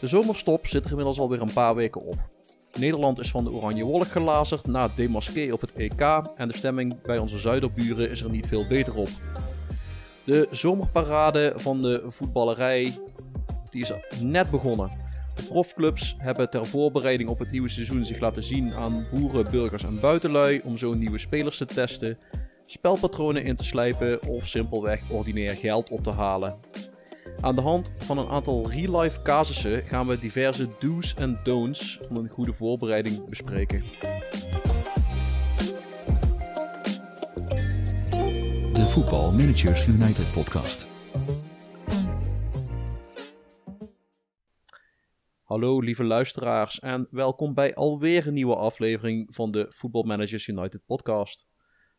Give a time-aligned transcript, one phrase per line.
[0.00, 2.16] De zomerstop zit er inmiddels alweer een paar weken op.
[2.78, 6.00] Nederland is van de oranje wolk gelazerd na het demasqué op het EK
[6.36, 9.08] en de stemming bij onze zuiderburen is er niet veel beter op.
[10.24, 12.98] De zomerparade van de voetballerij
[13.68, 15.03] die is net begonnen.
[15.34, 19.84] De profclubs hebben ter voorbereiding op het nieuwe seizoen zich laten zien aan boeren, burgers
[19.84, 22.18] en buitenlui om zo nieuwe spelers te testen,
[22.66, 26.56] spelpatronen in te slijpen of simpelweg ordinair geld op te halen.
[27.40, 32.16] Aan de hand van een aantal real-life casussen gaan we diverse do's en don'ts van
[32.16, 33.84] een goede voorbereiding bespreken.
[38.72, 40.93] De Voetbal Managers United podcast.
[45.54, 50.84] Hallo lieve luisteraars en welkom bij alweer een nieuwe aflevering van de Football Managers United
[50.86, 51.48] podcast.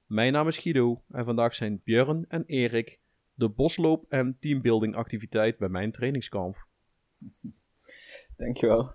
[0.05, 2.99] Mijn naam is Guido en vandaag zijn Björn en Erik
[3.33, 6.67] de bosloop- en teambuilding activiteit bij mijn trainingskamp.
[8.37, 8.91] Dankjewel.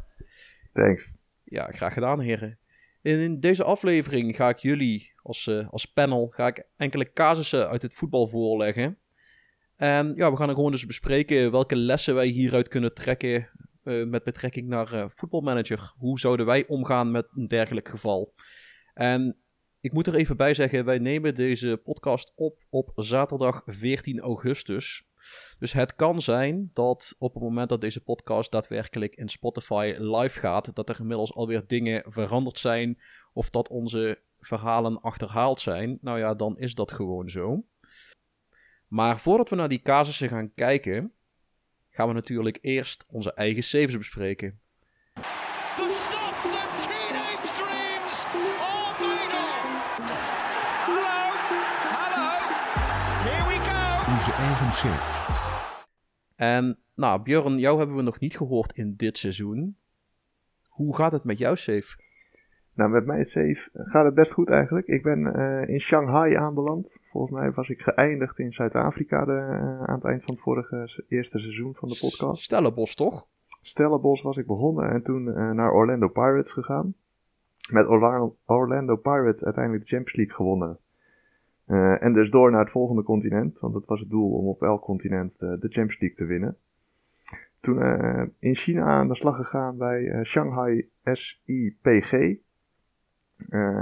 [0.73, 1.17] Thanks.
[1.45, 2.59] Ja, graag gedaan heren.
[3.03, 7.83] In deze aflevering ga ik jullie als, uh, als panel ga ik enkele casussen uit
[7.83, 8.99] het voetbal voorleggen.
[9.77, 13.49] En ja, we gaan er gewoon eens bespreken welke lessen wij hieruit kunnen trekken
[13.84, 15.92] uh, met betrekking naar uh, voetbalmanager.
[15.97, 18.34] Hoe zouden wij omgaan met een dergelijk geval?
[18.95, 19.37] En
[19.81, 25.09] ik moet er even bij zeggen, wij nemen deze podcast op op zaterdag 14 augustus.
[25.59, 30.39] Dus het kan zijn dat op het moment dat deze podcast daadwerkelijk in Spotify live
[30.39, 33.00] gaat, dat er inmiddels alweer dingen veranderd zijn
[33.33, 35.98] of dat onze verhalen achterhaald zijn.
[36.00, 37.65] Nou ja, dan is dat gewoon zo.
[38.89, 41.12] Maar voordat we naar die casussen gaan kijken,
[41.91, 44.61] gaan we natuurlijk eerst onze eigen saves bespreken.
[54.09, 55.27] Onze eigen saves.
[56.37, 59.79] En nou, Björn, jou hebben we nog niet gehoord in dit seizoen.
[60.62, 61.97] Hoe gaat het met jouw save?
[62.75, 64.86] Nou, met mijn save gaat het best goed eigenlijk.
[64.86, 66.98] Ik ben uh, in Shanghai aanbeland.
[67.10, 71.38] Volgens mij was ik geëindigd in Zuid-Afrika uh, aan het eind van het vorige eerste
[71.38, 72.42] seizoen van de podcast.
[72.42, 73.26] Stellenbos, toch?
[73.62, 76.94] Stellenbos was ik begonnen en toen uh, naar Orlando Pirates gegaan.
[77.70, 80.78] Met Orlando, Orlando Pirates uiteindelijk de Champions League gewonnen.
[82.00, 84.82] En dus door naar het volgende continent, want dat was het doel om op elk
[84.82, 86.56] continent de Champions League te winnen.
[87.60, 92.38] Toen uh, in China aan de slag gegaan bij Shanghai SIPG.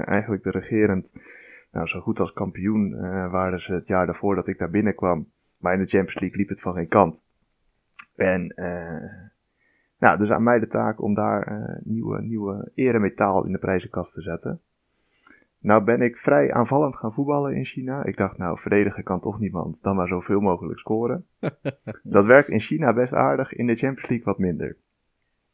[0.04, 1.12] Eigenlijk de regerend,
[1.70, 2.90] nou zo goed als kampioen
[3.30, 5.30] waren ze het jaar daarvoor dat ik daar binnenkwam.
[5.58, 7.24] Maar in de Champions League liep het van geen kant.
[8.16, 8.54] En
[9.98, 14.22] nou, dus aan mij de taak om daar nieuwe, nieuwe eremetaal in de prijzenkast te
[14.22, 14.60] zetten.
[15.60, 18.04] Nou ben ik vrij aanvallend gaan voetballen in China.
[18.04, 19.82] Ik dacht, nou, verdedigen kan toch niemand.
[19.82, 21.26] Dan maar zoveel mogelijk scoren.
[22.02, 24.76] dat werkt in China best aardig, in de Champions League wat minder.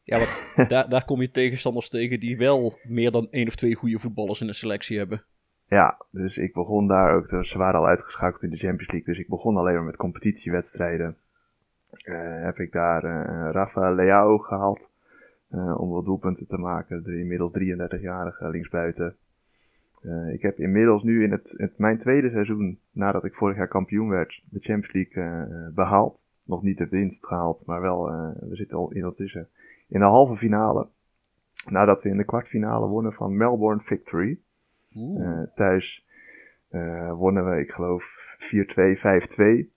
[0.05, 0.29] Ja, want
[0.69, 4.41] daar, daar kom je tegenstanders tegen die wel meer dan één of twee goede voetballers
[4.41, 5.23] in de selectie hebben.
[5.67, 9.23] Ja, dus ik begon daar ook, ze waren al uitgeschakeld in de Champions League, dus
[9.23, 11.17] ik begon alleen maar met competitiewedstrijden.
[12.05, 14.89] Uh, heb ik daar uh, Rafa Leao gehaald
[15.51, 17.03] uh, om wat doelpunten te maken.
[17.03, 19.15] De inmiddels 33-jarige linksbuiten.
[20.31, 24.41] Ik heb inmiddels nu in het, mijn tweede seizoen, nadat ik vorig jaar kampioen werd,
[24.49, 26.25] de Champions League behaald.
[26.43, 28.03] Nog niet de winst gehaald, maar wel,
[28.39, 29.49] we zitten al ondertussen
[29.87, 30.87] in de halve finale.
[31.69, 34.39] Nadat we in de kwartfinale wonnen van Melbourne Victory.
[35.55, 36.05] thuis
[37.17, 38.03] wonnen we, ik geloof,
[38.39, 38.47] 4-2,
[39.65, 39.73] 5-2.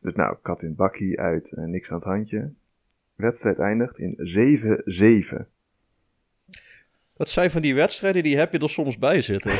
[0.00, 2.52] Dus nou, kat in bakkie uit, niks aan het handje.
[3.14, 4.16] Wedstrijd eindigt in
[5.42, 5.46] 7-7.
[7.16, 9.52] Dat zijn van die wedstrijden, die heb je er soms bij zitten.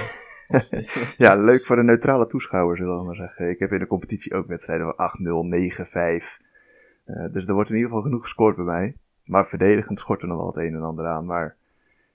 [1.25, 3.49] ja, leuk voor de neutrale toeschouwer, zullen we maar zeggen.
[3.49, 5.11] Ik heb in de competitie ook wedstrijden van
[5.51, 5.91] 8-0, 9-5.
[7.07, 8.97] Uh, dus er wordt in ieder geval genoeg gescoord bij mij.
[9.33, 11.27] Maar verdedigend schort er nog wel het een en ander aan.
[11.27, 11.57] Maar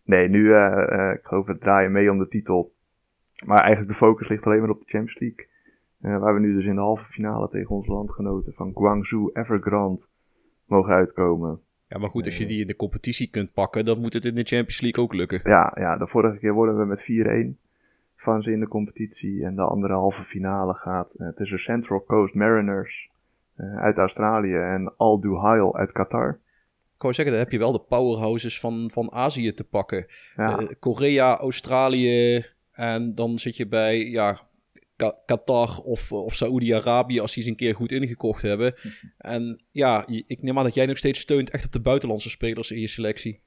[0.03, 2.73] nee, nu, uh, uh, ik geloof, we draaien mee om de titel.
[3.45, 5.47] Maar eigenlijk de focus ligt alleen maar op de Champions League.
[6.01, 10.01] Uh, waar we nu dus in de halve finale tegen onze landgenoten van Guangzhou Evergrande
[10.65, 11.59] mogen uitkomen.
[11.87, 14.35] Ja, maar goed, als je die in de competitie kunt pakken, dan moet het in
[14.35, 15.41] de Champions League ook lukken.
[15.43, 17.59] Ja, ja de vorige keer worden we met 4-1
[18.15, 19.43] van ze in de competitie.
[19.43, 23.09] En de andere halve finale gaat uh, tussen Central Coast Mariners
[23.57, 26.39] uh, uit Australië en Al Duhail uit Qatar.
[26.97, 30.05] Ik wou zeggen, dan heb je wel de powerhouses van, van Azië te pakken.
[30.35, 30.61] Ja.
[30.61, 34.39] Uh, Korea, Australië en dan zit je bij ja,
[35.25, 38.73] Qatar of, of Saoedi-Arabië als die ze een keer goed ingekocht hebben.
[39.17, 42.71] En ja, ik neem aan dat jij nog steeds steunt echt op de buitenlandse spelers
[42.71, 43.41] in je selectie.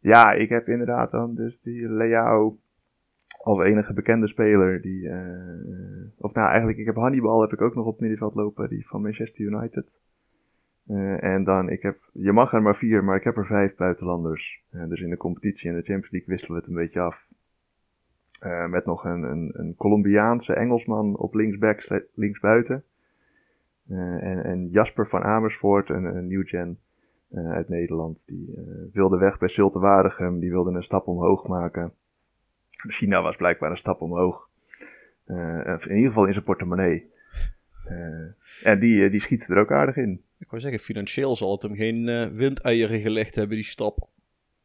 [0.00, 2.58] Ja, ik heb inderdaad dan dus die Leao
[3.42, 5.08] als enige bekende speler die.
[5.08, 8.68] eh, of nou, eigenlijk, ik heb Hannibal heb ik ook nog op het middenveld lopen,
[8.68, 9.98] die van Manchester United.
[10.86, 13.74] Eh, en dan, ik heb, je mag er maar vier, maar ik heb er vijf
[13.74, 14.62] buitenlanders.
[14.70, 17.26] Eh, dus in de competitie en de Champions League wisselen we het een beetje af.
[18.40, 22.84] Eh, met nog een, een, een Colombiaanse Engelsman op linksback, linksbuiten.
[23.88, 26.78] En, en Jasper van Amersfoort, een, een new gen
[27.30, 28.22] uit Nederland.
[28.26, 28.54] Die
[28.92, 31.92] wilde weg bij Zulte Waregem, die wilde een stap omhoog maken.
[32.70, 34.48] China was blijkbaar een stap omhoog.
[35.26, 37.10] In ieder geval in zijn portemonnee.
[37.88, 40.22] Eh, en die, eh, die schiet er ook aardig in.
[40.38, 44.08] Ik wou zeggen, financieel zal het hem geen eh, windeieren gelegd hebben, die stap.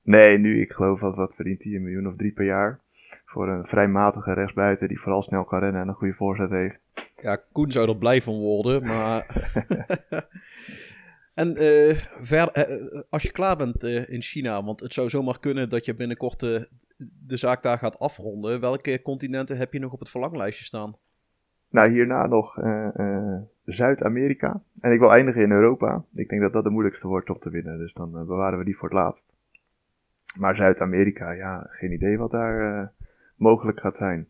[0.03, 2.79] Nee, nu, ik geloof wat, wat verdient hij, een miljoen of drie per jaar.
[3.25, 6.85] Voor een vrij matige rechtsbuiten die vooral snel kan rennen en een goede voorzet heeft.
[7.21, 9.25] Ja, Koen zou er blij van worden, maar...
[11.33, 15.69] en eh, eh, als je klaar bent eh, in China, want het zou zomaar kunnen
[15.69, 16.61] dat je binnenkort eh,
[17.27, 18.59] de zaak daar gaat afronden.
[18.59, 20.95] Welke continenten heb je nog op het verlanglijstje staan?
[21.71, 24.61] Nou, hierna nog eh, eh, Zuid-Amerika.
[24.81, 26.03] En ik wil eindigen in Europa.
[26.13, 27.77] Ik denk dat dat de moeilijkste wordt om te winnen.
[27.77, 29.33] Dus dan eh, bewaren we die voor het laatst.
[30.39, 32.91] Maar Zuid-Amerika, ja, geen idee wat daar
[33.35, 34.27] mogelijk gaat zijn.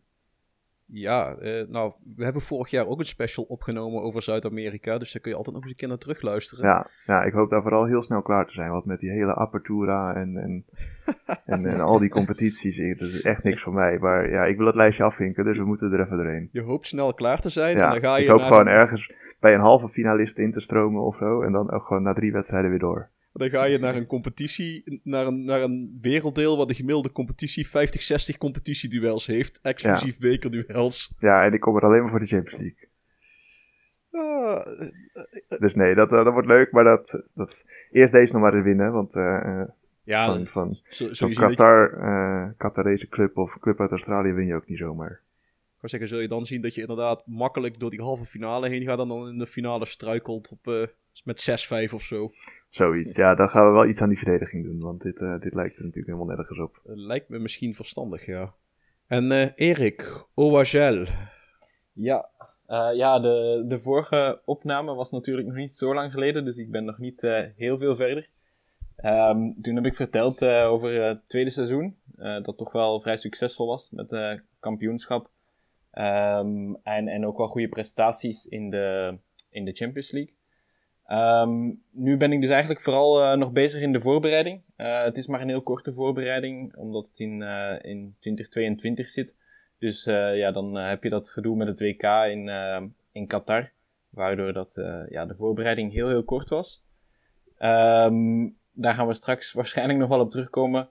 [0.93, 5.21] Ja, eh, nou, we hebben vorig jaar ook een special opgenomen over Zuid-Amerika, dus daar
[5.21, 6.65] kun je altijd nog eens een keer naar terugluisteren.
[6.65, 8.71] Ja, ja, ik hoop daar vooral heel snel klaar te zijn.
[8.71, 10.65] Want met die hele Apertura en, en,
[11.45, 13.97] en, en al die competities, ik- dat is echt niks voor mij.
[13.99, 16.49] Maar ja, ik wil het lijstje afvinken, dus we moeten er even doorheen.
[16.51, 18.67] Je hoopt snel klaar te zijn en Ja, dan ga je ik hoop naar gewoon
[18.67, 21.41] ergens bij een halve finalist in te stromen of zo.
[21.41, 23.09] En dan ook gewoon na drie wedstrijden weer door.
[23.33, 27.67] Dan ga je naar een competitie, naar een, naar een werelddeel waar de gemiddelde competitie
[27.67, 31.15] 50, 60 competitieduels heeft, exclusief bekerduels.
[31.19, 32.89] Ja, en ik kom er alleen maar voor de Champions League.
[34.11, 36.71] Ah, Dus nee, dat, eh, dat wordt leuk.
[36.71, 38.91] Maar dat, dat, eerst deze nog maar eens winnen.
[38.91, 39.67] Want eh, eh,
[40.03, 44.55] ja, van, van zo, je Qatar, eh Qatarese club of club uit Australië win je
[44.55, 45.21] ook niet zomaar.
[45.83, 48.83] Ik zeggen, zul je dan zien dat je inderdaad makkelijk door die halve finale heen
[48.83, 50.87] gaat en dan in de finale struikelt op, eh,
[51.23, 52.31] met 6-5 of zo.
[52.69, 53.15] Zoiets.
[53.15, 54.79] Ja, dan gaan we wel iets aan die verdediging doen.
[54.79, 56.81] Want dit, eh, dit lijkt er natuurlijk helemaal nergens op.
[56.83, 58.53] Lijkt me misschien verstandig, ja.
[59.07, 61.05] En eh Erik, Oagel.
[61.93, 62.29] Ja,
[62.65, 66.71] eh, ja de, de vorige opname was natuurlijk nog niet zo lang geleden, dus ik
[66.71, 68.29] ben nog niet eh, heel veel verder.
[69.01, 73.17] Ehm, toen heb ik verteld eh, over het tweede seizoen, eh, dat toch wel vrij
[73.17, 75.29] succesvol was met eh kampioenschap.
[75.91, 79.17] Ehm, en, en ook wel goede prestaties in de,
[79.49, 80.33] in de Champions League.
[81.11, 84.61] Ehm, nu ben ik dus eigenlijk vooral eh, nog bezig in de voorbereiding.
[84.75, 89.35] Eh, het is maar een heel korte voorbereiding, omdat het in, eh, in 2022 zit.
[89.79, 92.49] Dus ja, dan heb je dat gedoe met het WK in,
[93.11, 93.71] in Qatar.
[94.09, 94.73] Waardoor dat,
[95.09, 96.85] ja, de voorbereiding heel, heel kort was.
[97.57, 100.89] Ehm, daar gaan we straks waarschijnlijk nog wel op terugkomen.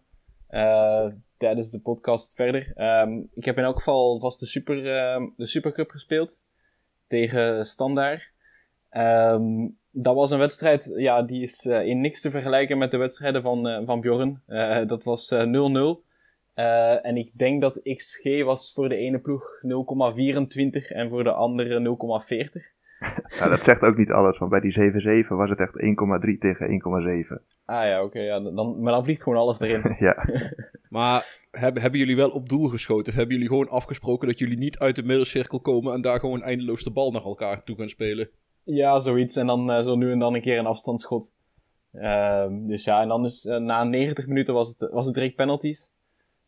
[0.50, 1.06] Eh,
[1.38, 2.72] tijdens de podcast verder.
[2.74, 6.38] Ehm, ik heb in elk geval vast de, super, ehm, de Supercup gespeeld.
[7.06, 8.32] Tegen Standaard.
[8.90, 12.96] Ehm, dat was een wedstrijd, ja, die is eh, in niks te vergelijken met de
[12.96, 14.42] wedstrijden van, eh, van Bjorn.
[14.86, 16.08] Dat was eh, 0-0.
[16.60, 21.32] Eh, en ik denk dat XG was voor de ene ploeg 0,24 en voor de
[21.32, 22.72] andere 0,40.
[23.38, 24.38] Nou, dat zegt ook niet alles.
[24.38, 25.82] Want bij die 7-7 was het echt
[26.26, 26.82] 1,3 tegen
[27.38, 27.42] 1,7.
[27.64, 28.20] Ah ja, oké.
[28.20, 29.96] ja, dan, maar dan vliegt gewoon alles erin.
[30.08, 30.24] ja.
[30.88, 33.12] Maar hebben, hebben jullie wel op doel geschoten?
[33.12, 36.42] Of hebben jullie gewoon afgesproken dat jullie niet uit de middelcirkel komen en daar gewoon
[36.42, 38.30] eindeloos de bal naar elkaar toe gaan spelen?
[38.64, 39.36] ja, zoiets.
[39.36, 41.32] En dan eh, zo nu en dan een keer een afstandsschot.
[41.92, 45.34] Ehm, dus ja, en dan is eh, na 90 minuten was het, was het direct
[45.34, 45.92] penalties.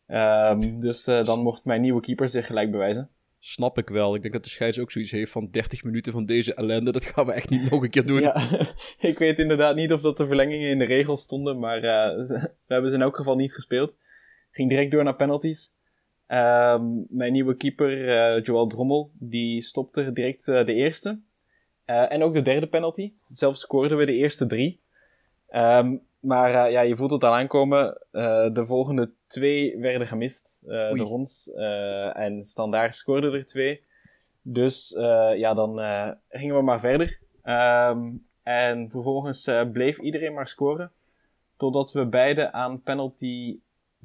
[0.07, 3.09] Ehm, dus eh, dan mocht mijn nieuwe keeper zich gelijk bewijzen.
[3.45, 4.15] Snap ik wel.
[4.15, 6.91] Ik denk dat de scheids ook zoiets heeft van 30 minuten van deze ellende.
[6.91, 8.31] Dat gaan we echt niet nog een keer doen.
[9.09, 12.27] Ik weet inderdaad niet of dat de verlengingen in de regels stonden, maar eh,
[12.67, 13.95] we hebben ze in elk geval niet gespeeld.
[14.51, 15.73] Ging direct door naar penalties.
[16.27, 21.21] Ehm, mijn nieuwe keeper, eh, Joel Drommel, die stopte direct eh, de eerste.
[21.85, 23.13] En ook de derde penalty.
[23.31, 24.81] Zelf scoorden we de eerste drie.
[25.47, 27.97] Ehm, maar eh, ja, je voelt het al aankomen.
[28.11, 30.95] Eh, de volgende twee werden gemist eh Oei.
[30.99, 31.51] door ons.
[31.51, 33.83] Eh, en Standaard scoorde er twee.
[34.41, 37.19] Dus eh, ja, dan eh, gingen we maar verder.
[37.43, 38.11] Ehm,
[38.43, 40.91] en vervolgens eh, bleef iedereen maar scoren.
[41.57, 43.59] Totdat we beide aan penalty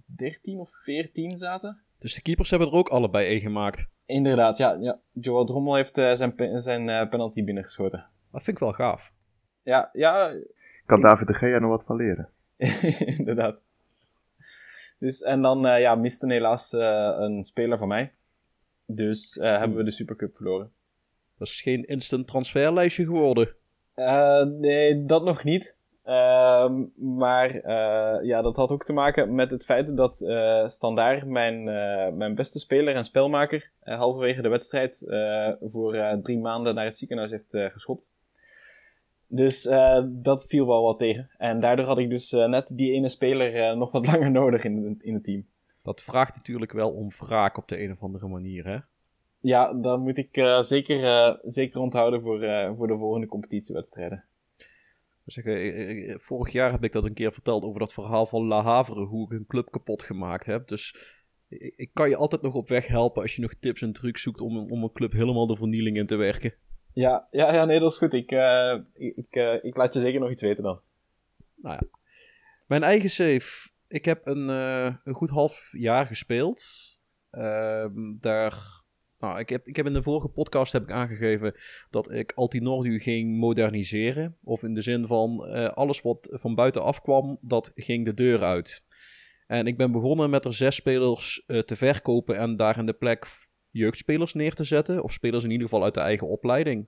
[0.07, 1.81] 13 of 14 zaten.
[1.99, 3.89] Dus de keepers hebben er ook allebei een gemaakt.
[4.07, 4.77] Inderdaad, ja.
[4.81, 4.99] ja.
[5.13, 8.07] Joel Drommel heeft eh, zijn, zijn eh, penalty binnengeschoten.
[8.33, 9.13] Dat vind ik wel gaaf.
[9.63, 10.33] Ja, ja,
[10.89, 12.29] Kan David de Gea nog wat van leren?
[13.19, 13.57] inderdaad.
[14.99, 18.13] Dus, en dan eh, ja, miste helaas eh, een speler van mij.
[18.87, 20.73] Dus eh, hebben we de Supercup verloren.
[21.39, 23.55] Dat is geen instant transferlijstje geworden.
[23.95, 25.77] Eh, nee, dat nog niet.
[26.05, 31.27] Ehm, maar uh, ja, dat had ook te maken met het feit dat uh, Standaard
[31.27, 35.05] mijn, uh, mijn beste speler en spelmaker halverwege de wedstrijd
[35.61, 38.11] voor drie maanden naar het ziekenhuis heeft geschopt.
[39.29, 39.63] Dus
[40.07, 41.31] dat viel wel wat tegen.
[41.37, 45.15] En daardoor had ik dus net die ene speler nog wat langer nodig in, in
[45.15, 45.47] het team.
[45.83, 48.79] Dat vraagt natuurlijk wel om wraak op de een of andere manier, hè?
[49.41, 52.39] Ja, dat moet ik zeker, zeker onthouden voor,
[52.77, 54.25] voor de volgende competitiewedstrijden.
[55.25, 59.05] Zeggen, vorig jaar heb ik dat een keer verteld over dat verhaal van La Havre,
[59.05, 60.69] hoe ik een club kapot gemaakt heb.
[60.69, 60.97] Dus
[61.77, 64.41] ik kan je altijd nog op weg helpen als je nog tips en trucs zoekt
[64.41, 66.55] om, om een club helemaal de vernieling in te werken.
[66.93, 68.13] Ja, ja, ja nee, dat is goed.
[68.13, 70.81] Ik, uh, ik, uh, ik laat je zeker nog iets weten dan.
[71.55, 71.99] Nou ja.
[72.67, 73.71] Mijn eigen save.
[73.89, 76.63] Ik heb een, uh, een goed half jaar gespeeld.
[77.31, 78.87] Ehm, daar
[79.19, 81.55] nou, ik heb, ik heb in de vorige podcast heb ik aangegeven
[81.91, 84.37] dat ik Altinordu ging moderniseren.
[84.43, 85.41] Of in de zin van
[85.75, 88.85] alles wat van buitenaf kwam, dat ging de deur uit.
[89.47, 93.27] En ik ben begonnen met er zes spelers te verkopen en daar in de plek
[93.79, 95.03] jeugdspelers neer te zetten.
[95.03, 96.87] Of spelers in ieder geval uit de eigen opleiding.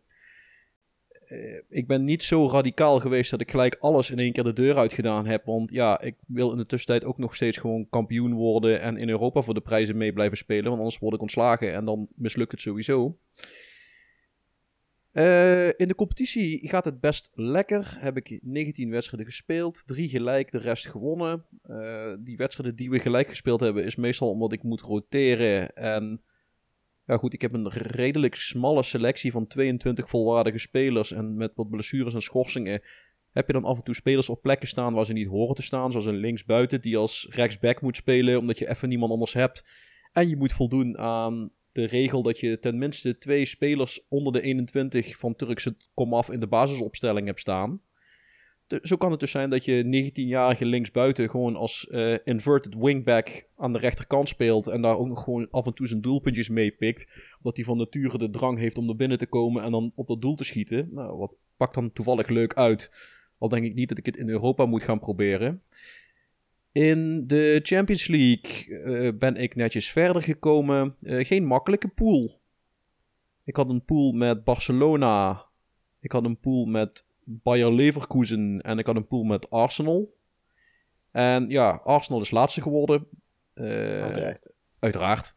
[1.31, 4.53] Eh, ik ben niet zo radicaal geweest dat ik gelijk alles in één keer de
[4.53, 5.45] deur uit gedaan heb.
[5.45, 9.09] Want ja, ik wil in de tussentijd ook nog steeds gewoon kampioen worden en in
[9.09, 10.65] Europa voor de prijzen mee blijven spelen.
[10.65, 13.19] Want anders word ik ontslagen en dan mislukt het sowieso.
[15.13, 17.97] Uh, in de competitie gaat het best lekker.
[17.99, 21.45] Heb ik 19 wedstrijden gespeeld, 3 gelijk, de rest gewonnen.
[21.67, 26.23] Uh, die wedstrijden die we gelijk gespeeld hebben, is meestal omdat ik moet roteren en
[27.11, 31.13] ja, goed, ik heb een redelijk smalle selectie van 22 volwaardige spelers.
[31.13, 32.83] En met wat blessures en schorsingen
[33.31, 35.63] heb je dan af en toe spelers op plekken staan waar ze niet horen te
[35.63, 35.91] staan.
[35.91, 39.65] Zoals een linksbuiten die als rechtsback moet spelen omdat je even niemand anders hebt.
[40.13, 45.17] En je moet voldoen aan de regel dat je tenminste twee spelers onder de 21
[45.17, 47.81] van Turkse komaf in de basisopstelling hebt staan
[48.83, 53.73] zo kan het dus zijn dat je 19-jarige linksbuiten gewoon als uh, inverted wingback aan
[53.73, 54.67] de rechterkant speelt.
[54.67, 57.09] En daar ook nog gewoon af en toe zijn doelpuntjes meepikt.
[57.37, 60.07] Omdat hij van nature de drang heeft om naar binnen te komen en dan op
[60.09, 60.89] dat doel te schieten.
[60.93, 62.91] Nou, wat pakt dan toevallig leuk uit.
[63.39, 65.63] Al denk ik niet dat ik het in Europa moet gaan proberen.
[66.73, 70.95] In de Champions League uh, ben ik netjes verder gekomen.
[70.99, 72.41] Uh, geen makkelijke pool.
[73.45, 75.45] Ik had een pool met Barcelona.
[76.01, 80.19] Ik had een pool met Bayer Leverkusen en ik had een pool met Arsenal.
[81.11, 83.07] En ja, Arsenal is laatste geworden.
[83.55, 84.35] Uh,
[84.79, 85.35] uiteraard.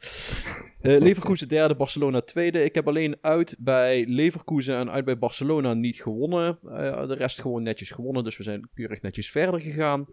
[0.82, 2.64] Uh, Leverkusen derde, Barcelona tweede.
[2.64, 6.60] Ik heb alleen uit bij Leverkusen en uit bij Barcelona niet gewonnen.
[6.64, 10.06] Uh, de rest gewoon netjes gewonnen, dus we zijn keurig netjes verder gegaan.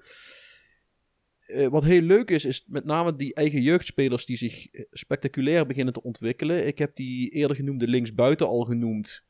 [1.70, 6.02] wat heel leuk is, is met name die eigen jeugdspelers die zich spectaculair beginnen te
[6.02, 6.66] ontwikkelen.
[6.66, 9.28] Ik heb die eerder genoemde linksbuiten al genoemd.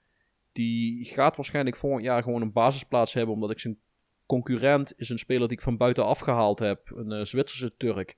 [0.52, 3.78] Die gaat waarschijnlijk volgend jaar gewoon een basisplaats hebben, omdat ik zijn
[4.26, 6.90] concurrent is een speler die ik van buiten afgehaald heb.
[6.94, 8.16] Een uh, Zwitserse Turk.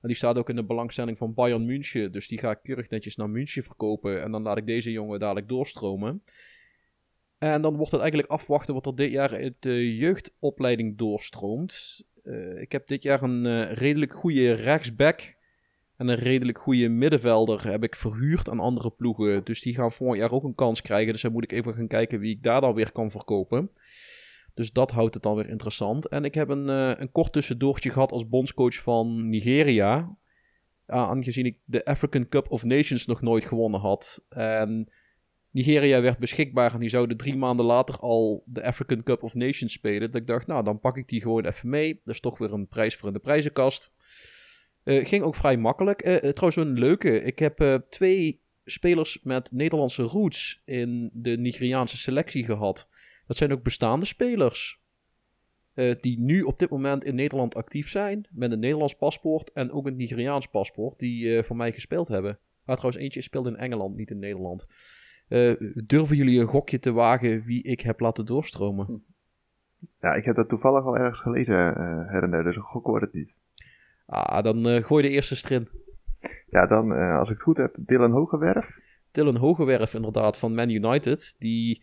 [0.00, 2.12] En die staat ook in de belangstelling van Bayern München.
[2.12, 4.22] Dus die ga ik keurig netjes naar München verkopen.
[4.22, 6.22] En dan laat ik deze jongen dadelijk doorstromen.
[7.38, 12.04] En dan wordt het eigenlijk afwachten wat er dit jaar in de jeugdopleiding doorstroomt.
[12.22, 15.36] Uh, ik heb dit jaar een uh, redelijk goede rechtsback
[16.02, 19.44] en een redelijk goede middenvelder heb ik verhuurd aan andere ploegen.
[19.44, 21.12] Dus die gaan volgend jaar ook een kans krijgen.
[21.12, 23.70] Dus dan moet ik even gaan kijken wie ik daar dan weer kan verkopen.
[24.54, 26.08] Dus dat houdt het dan weer interessant.
[26.08, 30.16] En ik heb een, uh, een kort tussendoortje gehad als bondscoach van Nigeria.
[30.86, 34.24] Aangezien ik de African Cup of Nations nog nooit gewonnen had.
[34.28, 34.92] En
[35.50, 39.72] Nigeria werd beschikbaar en die zouden drie maanden later al de African Cup of Nations
[39.72, 40.00] spelen.
[40.00, 42.00] Dat ik dacht, nou dan pak ik die gewoon even mee.
[42.04, 43.92] Dat is toch weer een prijs voor in de prijzenkast.
[44.84, 46.06] Uh, ging ook vrij makkelijk.
[46.06, 47.22] Uh, trouwens, een leuke.
[47.22, 52.88] Ik heb twee spelers met Nederlandse roots in de Nigeriaanse selectie gehad.
[53.26, 54.80] Dat zijn ook bestaande spelers.
[56.00, 58.26] die nu op dit moment in Nederland actief zijn.
[58.30, 60.98] Met een Nederlands paspoort en ook een Nigeriaans paspoort.
[60.98, 62.38] Die voor mij gespeeld hebben.
[62.64, 64.66] Maar trouwens, eentje speelde in Engeland, niet in Nederland.
[65.86, 69.04] durven jullie een gokje te wagen wie ik heb laten doorstromen?
[70.00, 71.54] Ja, ik heb dat toevallig al ergens gelezen
[72.08, 72.44] her en der.
[72.44, 73.34] Dus een gok wordt het niet.
[74.06, 75.68] Ah, dan uh, gooi de eerste strin.
[76.50, 78.78] Ja, dan, uh, als ik het goed heb, Dylan Hogewerf.
[79.10, 81.34] Dylan Hogewerf, inderdaad, van Man United.
[81.38, 81.82] Die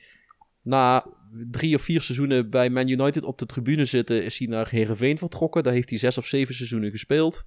[0.61, 1.05] na
[1.51, 5.17] drie of vier seizoenen bij Man United op de tribune zitten, is hij naar Herenveen
[5.17, 5.63] vertrokken.
[5.63, 7.45] Daar heeft hij zes of zeven seizoenen gespeeld.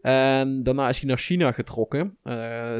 [0.00, 2.16] En daarna is hij naar China getrokken.
[2.22, 2.32] Uh,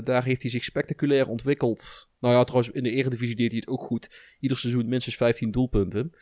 [0.05, 2.11] daar heeft hij zich spectaculair ontwikkeld.
[2.21, 4.37] Nou ja, trouwens, in de Eredivisie deed hij het ook goed.
[4.41, 6.13] Ieder seizoen minstens 15 doelpunten.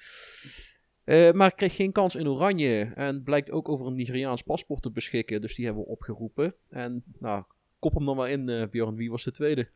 [1.11, 2.93] Uh, maar kreeg geen kans in Oranje.
[2.95, 5.41] En blijkt ook over een Nigeriaans paspoort te beschikken.
[5.41, 6.55] Dus die hebben we opgeroepen.
[6.69, 7.43] En nou,
[7.79, 8.95] kop hem dan maar in, uh, Bjorn.
[8.97, 9.69] Wie was de tweede?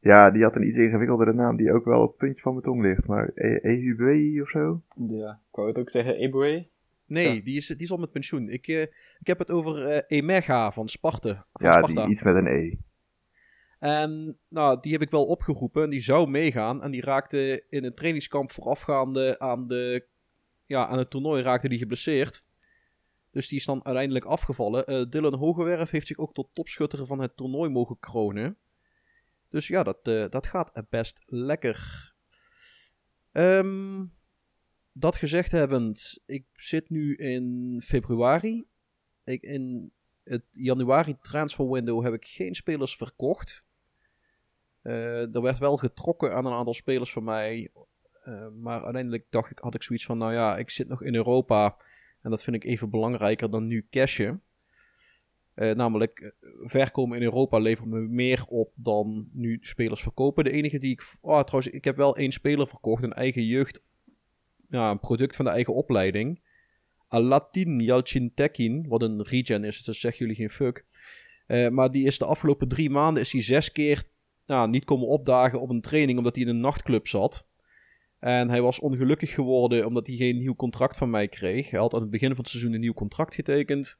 [0.00, 2.64] Ja, die had een iets ingewikkeldere naam die ook wel op het puntje van mijn
[2.64, 3.06] tong ligt.
[3.06, 4.82] Maar E- Ehubei of zo?
[5.08, 6.66] Ja, ik wou het ook zeggen, Eboué.
[7.06, 7.40] Nee, Ja.
[7.42, 8.48] die, is, die is al met pensioen.
[8.48, 8.80] Ik, eh,
[9.18, 11.46] ik heb het over eh, Emega van Sparta.
[11.52, 12.02] Van Ja, Sparta.
[12.02, 12.74] die, iets met een E.
[13.78, 16.82] En nou, die heb ik wel opgeroepen en die zou meegaan.
[16.82, 20.06] En die raakte in een trainingskamp voorafgaande aan, de,
[20.66, 22.42] ja, aan het toernooi raakte die geblesseerd.
[23.30, 24.86] Dus die is dan uiteindelijk afgevallen.
[24.86, 28.56] Eh, Dylan Hogewerf heeft zich ook tot topschutter van het toernooi mogen kronen.
[29.48, 32.10] Dus ja, dat, eh, dat gaat best lekker.
[33.32, 34.04] Ehm,
[34.92, 38.66] dat gezegd hebbend, ik zit nu in februari.
[39.24, 39.92] Ik, in
[40.24, 43.64] het januari transfer window heb ik geen spelers verkocht.
[44.82, 47.70] Eh, er werd wel getrokken aan een aantal spelers van mij.
[48.22, 51.14] Eh, maar uiteindelijk dacht ik, had ik zoiets van, nou ja, ik zit nog in
[51.14, 51.76] Europa.
[52.20, 54.42] En dat vind ik even belangrijker dan nu cashen.
[55.54, 60.44] Eh, namelijk, eh, verkomen in Europa levert me meer op dan nu spelers verkopen.
[60.44, 61.02] De enige die ik...
[61.20, 63.84] Oh, trouwens, ik heb wel één speler verkocht, een eigen jeugd...
[64.68, 66.40] Ja, een product van de eigen opleiding.
[67.08, 70.84] Alatin Yalchintekin, wat een regen is, dus zeggen jullie geen fuck.
[71.70, 74.04] Maar die is de afgelopen drie maanden is hij zes keer
[74.46, 77.48] nou, niet komen opdagen op een training omdat hij in een nachtclub zat.
[78.22, 81.70] En hij was ongelukkig geworden omdat hij geen nieuw contract van mij kreeg.
[81.70, 83.98] Hij had aan het begin van het seizoen een nieuw contract getekend.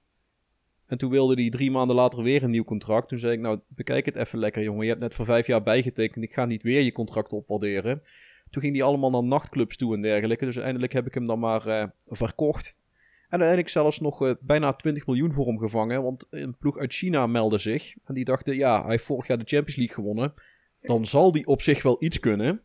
[0.86, 3.08] En toen wilde hij drie maanden later weer een nieuw contract.
[3.08, 4.82] Toen zei ik, nou, bekijk het even lekker, jongen.
[4.82, 6.24] Je hebt net voor vijf jaar bijgetekend.
[6.24, 8.02] Ik ga niet weer je contract opwaarderen.
[8.50, 10.44] Toen ging hij allemaal naar nachtclubs toe en dergelijke.
[10.44, 12.76] Dus uiteindelijk heb ik hem dan maar eh, verkocht.
[13.22, 16.02] En uiteindelijk zelfs nog eh, bijna 20 miljoen voor hem gevangen.
[16.02, 17.94] Want een ploeg uit China meldde zich.
[18.04, 20.34] En die dachten, ja, hij heeft vorig jaar de Champions League gewonnen.
[20.80, 22.62] Dan zal die op zich wel iets kunnen.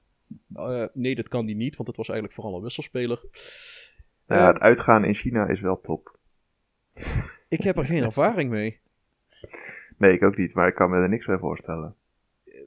[0.53, 3.19] Eh, nee, dat kan die niet, want het was eigenlijk vooral een wisselspeler.
[4.27, 6.17] Nou ja, Eh, het uitgaan in China is wel top.
[7.49, 8.79] ik heb er geen ervaring mee.
[9.97, 11.95] Nee, ik ook niet, maar ik kan me er niks bij voorstellen.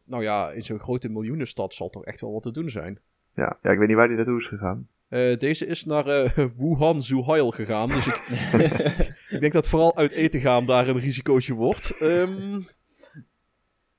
[0.04, 3.00] Nou ja, in zo'n grote miljoenenstad zal toch echt wel wat te doen zijn.
[3.34, 4.88] Ja, ja ik weet niet waar die naartoe is gegaan.
[5.08, 7.88] Eh, deze is naar eh, Wuhan Zhuhai gegaan.
[7.88, 8.16] Dus ik,
[9.34, 11.96] ik denk dat vooral uit eten gaan daar een risicootje wordt.
[11.98, 12.60] Ehm,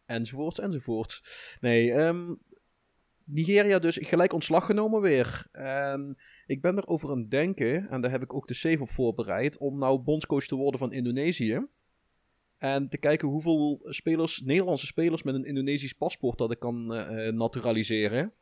[0.06, 1.24] enzovoorts, enzovoorts.
[1.62, 2.34] Nee, ehm,
[3.26, 5.48] Nigeria dus gelijk ontslag genomen weer.
[5.52, 8.90] En ik ben erover aan het denken, en daar heb ik ook de save op
[8.90, 11.68] voorbereid, om nou bondscoach te worden van Indonesië.
[12.58, 17.28] En te kijken hoeveel spelers, Nederlandse spelers met een Indonesisch paspoort dat ik kan eh,
[17.28, 18.34] eh, naturaliseren.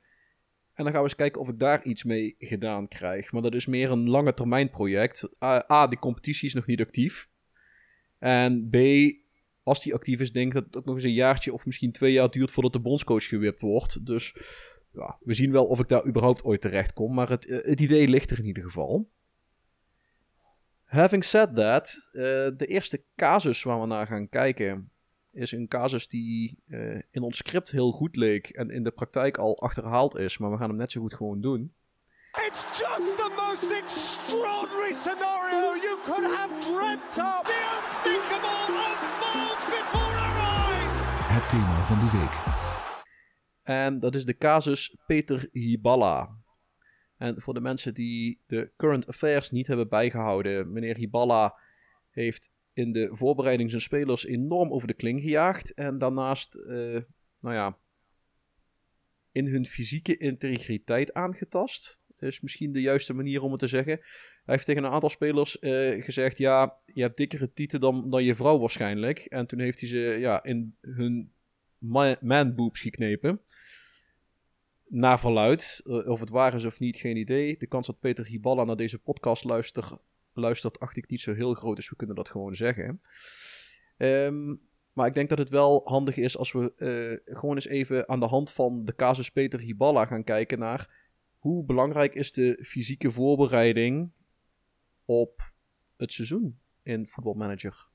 [0.73, 3.31] En dan gaan we eens kijken of ik daar iets mee gedaan krijg.
[3.31, 5.43] Maar dat is meer een lange termijn project.
[5.43, 7.29] A, A, die competitie is nog niet actief.
[8.17, 8.77] En B,
[9.63, 11.91] als die actief is, denk ik dat het ook nog eens een jaartje of misschien
[11.91, 14.05] twee jaar duurt voordat de bondscoach gewipt wordt.
[14.05, 14.35] Dus
[14.91, 17.13] ja, we zien wel of ik daar überhaupt ooit terecht kom.
[17.13, 19.09] Maar het, eh, het idee ligt er in ieder geval.
[20.83, 22.21] Having said that, eh,
[22.57, 24.91] de eerste casus waar we naar gaan kijken
[25.31, 29.37] is een casus die eh, in ons script heel goed leek en in de praktijk
[29.37, 31.73] al achterhaald is, maar we gaan hem net zo goed gewoon doen.
[32.47, 37.41] It's just the most extraordinary scenario you could have dreamt of.
[37.43, 40.93] The unthinkable unfolds before our eyes.
[41.35, 42.48] Het thema van de week.
[43.69, 46.37] En dat is de casus Peter Hiballa.
[47.17, 51.59] En voor de mensen die de current affairs niet hebben bijgehouden, meneer Hiballa
[52.09, 55.73] heeft in de voorbereiding zijn spelers enorm over de kling gejaagd.
[55.73, 57.01] En daarnaast, eh,
[57.39, 57.77] nou ja,
[59.31, 62.03] in hun fysieke integriteit aangetast.
[62.19, 63.97] Is misschien de juiste manier om het te zeggen.
[64.43, 68.23] Hij heeft tegen een aantal spelers eh, gezegd: Ja, je hebt dikkere tieten dan, dan
[68.23, 69.19] je vrouw waarschijnlijk.
[69.19, 71.31] En toen heeft hij ze ja, in hun
[72.21, 73.41] man-boobs geknepen.
[74.87, 75.81] Naar verluid.
[75.85, 77.57] Eh, of het waar is of niet, geen idee.
[77.57, 79.93] De kans dat Peter Hiballa naar deze podcast luistert,
[80.33, 81.75] luistert, acht ik niet zo heel groot.
[81.75, 83.01] Dus we kunnen dat gewoon zeggen.
[83.97, 84.55] Ehm,
[84.93, 88.19] maar ik denk dat het wel handig is als we eh, gewoon eens even aan
[88.19, 93.11] de hand van de casus Peter Hiballa gaan kijken naar hoe belangrijk is de fysieke
[93.11, 94.11] voorbereiding
[95.05, 95.51] op
[95.97, 97.87] het seizoen in voetbalmanager.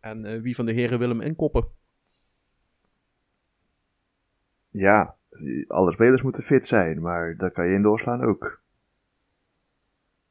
[0.00, 1.68] En eh, wie van de heren wil hem inkoppen?
[4.76, 5.14] Ja,
[5.68, 8.60] alle spelers moeten fit zijn, maar dat kan je in doorslaan ook.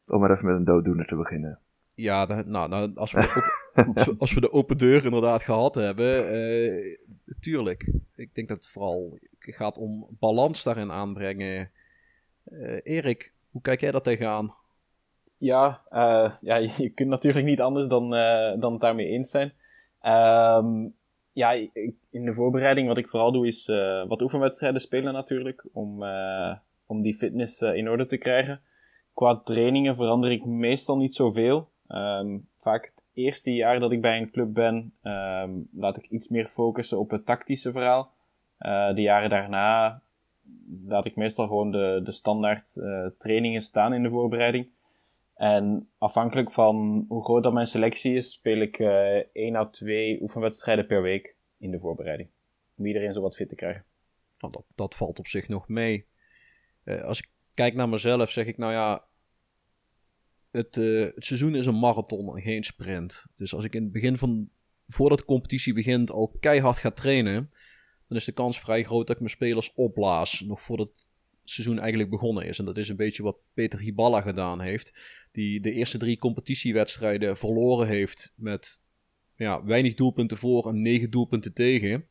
[0.07, 1.59] Om maar even met een dooddoener te beginnen.
[1.95, 3.19] Ja, nou, nou, als, we
[3.87, 6.97] op- als, we, als we de open deur inderdaad gehad hebben, eh,
[7.39, 7.91] tuurlijk.
[8.15, 11.71] Ik denk dat het vooral gaat om balans daarin aanbrengen.
[12.43, 14.55] Eh, Erik, hoe kijk jij daar tegenaan?
[15.37, 19.53] Ja, eh, ja, je kunt natuurlijk niet anders dan, eh, dan het daarmee eens zijn.
[20.01, 20.87] Ehm,
[21.35, 21.51] ja,
[22.09, 25.65] in de voorbereiding wat ik vooral doe is eh, wat oefenwedstrijden spelen natuurlijk.
[25.73, 28.61] Om, eh, om die fitness eh, in orde te krijgen.
[29.13, 31.69] Qua trainingen verander ik meestal niet zoveel.
[31.87, 36.27] Ehm, vaak het eerste jaar dat ik bij een club ben, ehm, laat ik iets
[36.27, 38.13] meer focussen op het tactische verhaal.
[38.95, 40.01] De jaren daarna
[40.85, 42.73] laat ik meestal gewoon de, de standaard
[43.17, 44.67] trainingen staan in de voorbereiding.
[45.35, 50.21] En afhankelijk van hoe groot dat mijn selectie is, speel ik uh, één à twee
[50.21, 52.29] oefenwedstrijden per week in de voorbereiding.
[52.77, 53.85] Om iedereen zo wat fit te krijgen.
[54.37, 56.07] Nou, dat, dat valt op zich nog mee.
[56.83, 59.05] Uh, als ik kijk naar mezelf, zeg ik nou ja.
[60.51, 63.25] Het, uh, het seizoen is een marathon en geen sprint.
[63.35, 64.49] Dus als ik in het begin van.
[64.87, 67.51] voordat de competitie begint al keihard ga trainen.
[68.07, 70.41] dan is de kans vrij groot dat ik mijn spelers opblaas.
[70.41, 71.04] Nog voordat
[71.53, 72.59] seizoen eigenlijk begonnen is.
[72.59, 74.93] En dat is een beetje wat Peter Hiballa gedaan heeft.
[75.31, 78.33] Die de eerste drie competitiewedstrijden verloren heeft.
[78.35, 78.83] met
[79.35, 82.07] ja, weinig doelpunten voor en negen doelpunten tegen.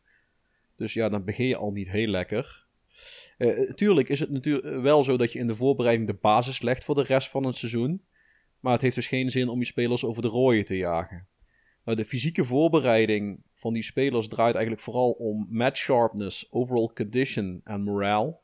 [0.76, 2.66] Dus ja, dan begin je al niet heel lekker.
[3.38, 6.84] Uh, tuurlijk is het natuurlijk wel zo dat je in de voorbereiding de basis legt
[6.84, 8.04] voor de rest van het seizoen.
[8.60, 11.28] Maar het heeft dus geen zin om je spelers over de rooien te jagen.
[11.84, 17.82] De fysieke voorbereiding van die spelers draait eigenlijk vooral om match sharpness, overall condition en
[17.82, 18.38] morale.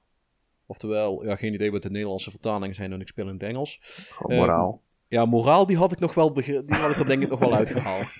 [0.70, 3.78] Oftewel, ja, geen idee wat de Nederlandse vertalingen zijn, en ik speel in het Engels.
[4.12, 4.72] Gewoon moraal.
[4.72, 7.38] Uh, ja, moraal, die had ik nog wel, die had ik er denk ik nog
[7.38, 8.08] wel uitgehaald.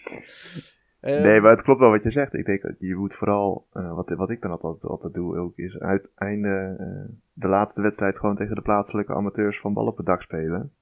[1.01, 2.35] Nee, maar het klopt wel wat je zegt.
[2.35, 5.79] Ik denk, je moet vooral, uh, wat, wat ik dan altijd, altijd doe ook, is
[5.79, 10.23] uiteinde uh, de laatste wedstrijd gewoon tegen de plaatselijke amateurs van bal op het dak
[10.23, 10.73] spelen.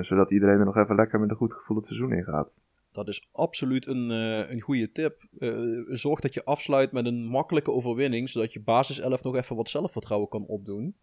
[0.00, 2.56] zodat iedereen er nog even lekker met een goed gevoel het seizoen in gaat.
[2.92, 5.26] Dat is absoluut een, een goede tip.
[5.88, 10.28] zorg dat je afsluit met een makkelijke overwinning, zodat je basiself nog even wat zelfvertrouwen
[10.28, 10.96] kan opdoen.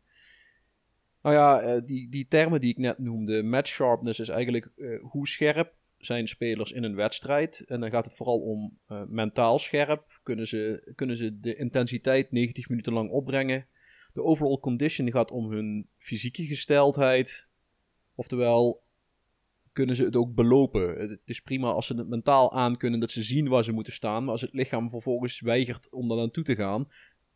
[1.22, 4.70] Nou ja, die, die termen die ik net noemde, match sharpness, is eigenlijk
[5.02, 7.64] hoe scherp zijn spelers in een wedstrijd.
[7.68, 10.20] En dan gaat het vooral om mentaal scherp.
[10.24, 13.66] Kunnen ze, kunnen ze de intensiteit 90 minuten lang opbrengen?
[14.14, 17.48] De overall condition gaat om hun fysieke gesteldheid.
[18.16, 18.84] Oftewel,
[19.74, 21.10] kunnen ze het ook belopen?
[21.10, 24.24] Het is prima als ze het mentaal aankunnen dat ze zien waar ze moeten staan.
[24.24, 26.88] Maar als het lichaam vervolgens weigert om daar naartoe te gaan,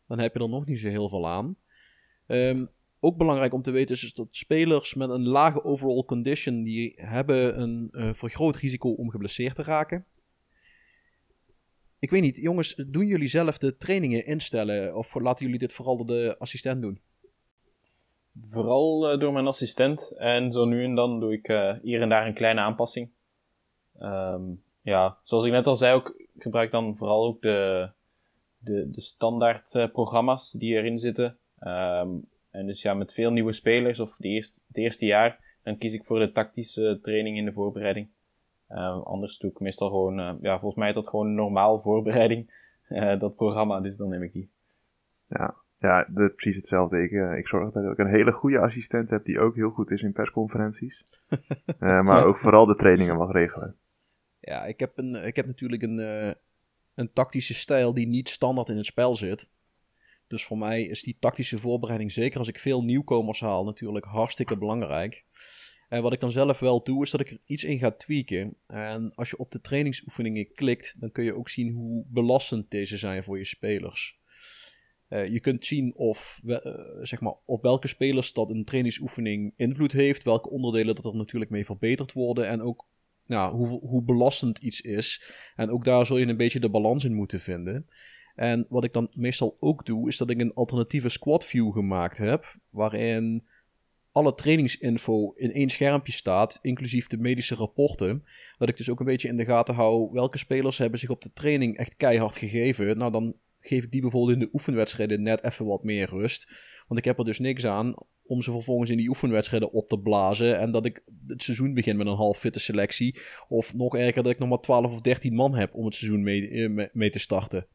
[0.06, 1.56] dan heb je er nog niet zo heel veel aan.
[2.26, 2.68] Um,
[3.00, 7.60] ook belangrijk om te weten is dat spelers met een lage overall condition, die hebben
[7.60, 10.06] een uh, vergroot risico om geblesseerd te raken.
[11.98, 15.96] Ik weet niet, jongens, doen jullie zelf de trainingen instellen of laten jullie dit vooral
[15.96, 17.00] door de assistent doen?
[18.42, 22.08] Vooral uh, door mijn assistent en zo nu en dan doe ik uh, hier en
[22.08, 23.10] daar een kleine aanpassing.
[24.00, 27.90] Um, ja, zoals ik net al zei, ook, ik gebruik dan vooral ook de,
[28.58, 31.38] de, de standaard programma's die erin zitten.
[31.60, 35.78] Um, en dus ja, met veel nieuwe spelers of de eerste, het eerste jaar, dan
[35.78, 38.08] kies ik voor de tactische training in de voorbereiding.
[38.70, 42.50] Uh, anders doe ik meestal gewoon, ja, volgens mij is dat gewoon normaal voorbereiding,
[43.18, 44.50] dat programma, dus dan neem ik die.
[45.28, 47.02] Ja, ja is precies hetzelfde.
[47.02, 50.02] Ik, ik zorg dat ik een hele goede assistent heb die ook heel goed is
[50.02, 51.04] in persconferenties.
[51.78, 53.76] maar ook vooral de trainingen mag regelen.
[54.40, 55.98] Ja, ik heb, een, ik heb natuurlijk een,
[56.94, 59.50] een tactische stijl die niet standaard in het spel zit.
[60.26, 64.58] Dus voor mij is die tactische voorbereiding, zeker als ik veel nieuwkomers haal, natuurlijk hartstikke
[64.58, 65.24] belangrijk.
[65.88, 68.56] En wat ik dan zelf wel doe, is dat ik er iets in ga tweaken.
[68.66, 72.96] En als je op de trainingsoefeningen klikt, dan kun je ook zien hoe belastend deze
[72.96, 74.18] zijn voor je spelers.
[75.14, 76.56] Uh, je kunt zien of, uh,
[77.02, 81.50] zeg maar, op welke spelers dat een trainingsoefening invloed heeft, welke onderdelen dat er natuurlijk
[81.50, 82.86] mee verbeterd worden en ook
[83.26, 85.32] nou, hoe, hoe belastend iets is.
[85.56, 87.86] En ook daar zul je een beetje de balans in moeten vinden.
[88.34, 92.18] En wat ik dan meestal ook doe, is dat ik een alternatieve squad view gemaakt
[92.18, 93.46] heb, waarin
[94.12, 98.24] alle trainingsinfo in één schermpje staat, inclusief de medische rapporten.
[98.58, 101.22] Dat ik dus ook een beetje in de gaten hou welke spelers hebben zich op
[101.22, 102.98] de training echt keihard gegeven.
[102.98, 103.34] Nou, dan
[103.66, 106.52] geef ik die bijvoorbeeld in de oefenwedstrijden net even wat meer rust.
[106.86, 107.94] Want ik heb er dus niks aan
[108.26, 110.58] om ze vervolgens in die oefenwedstrijden op te blazen.
[110.58, 113.18] En dat ik het seizoen begin met een half fitte selectie.
[113.48, 116.22] Of nog erger, dat ik nog maar 12 of 13 man heb om het seizoen
[116.22, 117.66] mee, eh, mee te starten.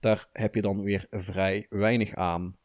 [0.00, 2.56] Daar heb je dan weer vrij weinig aan.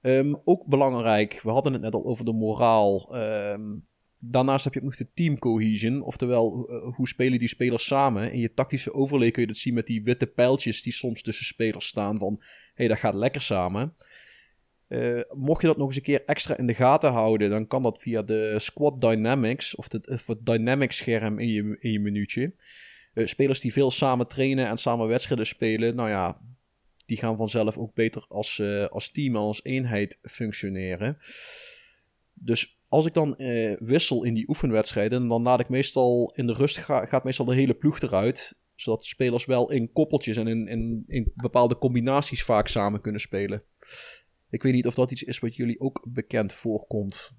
[0.00, 3.16] Um, ook belangrijk, we hadden het net al over de moraal.
[3.16, 3.82] Um,
[4.24, 6.02] daarnaast heb je ook nog de team cohesion.
[6.02, 8.32] Oftewel, uh, hoe spelen die spelers samen?
[8.32, 11.46] In je tactische overlay kun je dat zien met die witte pijltjes die soms tussen
[11.46, 12.18] spelers staan.
[12.18, 13.94] Van, hé, hey, dat gaat lekker samen.
[14.88, 17.82] Uh, mocht je dat nog eens een keer extra in de gaten houden, dan kan
[17.82, 22.00] dat via de Squad Dynamics, of, de, of het Dynamics scherm in je, in je
[22.00, 22.54] minuutje.
[23.14, 26.40] Uh, spelers die veel samen trainen en samen wedstrijden spelen, nou ja,
[27.06, 31.18] die gaan vanzelf ook beter als, als team, als eenheid functioneren.
[32.32, 36.52] Dus als ik dan uh, wissel in die oefenwedstrijden, dan laat ik meestal in de
[36.52, 38.56] rust ga, gaat meestal de hele ploeg eruit.
[38.74, 43.62] Zodat spelers wel in koppeltjes en in, in, in bepaalde combinaties vaak samen kunnen spelen.
[44.50, 47.32] Ik weet niet of dat iets is wat jullie ook bekend voorkomt.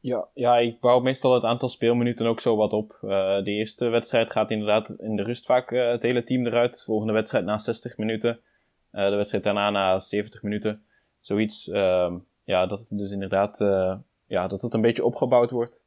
[0.00, 2.98] Ja, ja, ik bouw meestal het aantal speelminuten ook zo wat op.
[3.02, 3.10] Uh,
[3.44, 6.78] de eerste wedstrijd gaat inderdaad in de rust vaak uh, het hele team eruit.
[6.78, 8.40] De volgende wedstrijd na 60 minuten
[8.96, 10.82] Eh, de wedstrijd daarna na 70 minuten.
[11.20, 11.68] Zoiets.
[11.68, 15.84] ehm, ja, dat het dus inderdaad eh, ja, dat het een beetje opgebouwd wordt.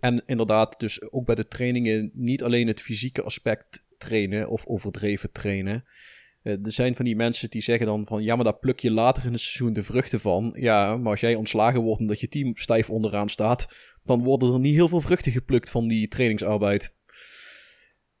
[0.00, 5.32] En inderdaad, dus ook bij de trainingen niet alleen het fysieke aspect trainen of overdreven
[5.32, 5.84] trainen.
[6.42, 8.90] Eh, er zijn van die mensen die zeggen dan van ja, maar daar pluk je
[8.90, 10.52] later in het seizoen de vruchten van.
[10.56, 13.66] Ja, maar als jij ontslagen wordt omdat je team stijf onderaan staat,
[14.02, 16.94] dan worden er niet heel veel vruchten geplukt van die trainingsarbeid.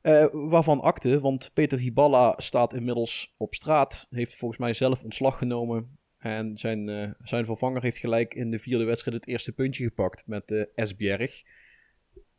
[0.00, 5.38] Eh, waarvan akte, want Peter Hiballa staat inmiddels op straat, heeft volgens mij zelf ontslag
[5.38, 5.98] genomen.
[6.20, 10.26] En zijn, eh, zijn vervanger heeft gelijk in de vierde wedstrijd het eerste puntje gepakt
[10.26, 11.42] met uh, Esbjerg.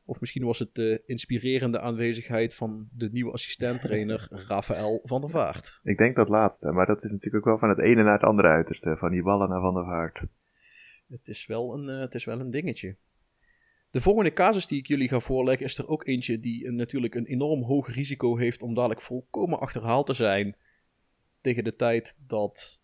[0.05, 5.79] Of misschien was het de inspirerende aanwezigheid van de nieuwe assistenttrainer Rafael van der Vaart.
[5.83, 8.23] Ik denk dat laatste, maar dat is natuurlijk ook wel van het ene naar het
[8.29, 8.95] andere uiterste.
[8.97, 10.21] Van die ballen naar Van der Vaart.
[11.09, 12.95] Het is wel een, eh, het is wel een dingetje.
[13.91, 17.15] De volgende casus die ik jullie ga voorleggen is er ook eentje die een- natuurlijk
[17.15, 20.55] een enorm hoog risico heeft om dadelijk volkomen achterhaald te zijn
[21.41, 22.80] tegen de tijd dat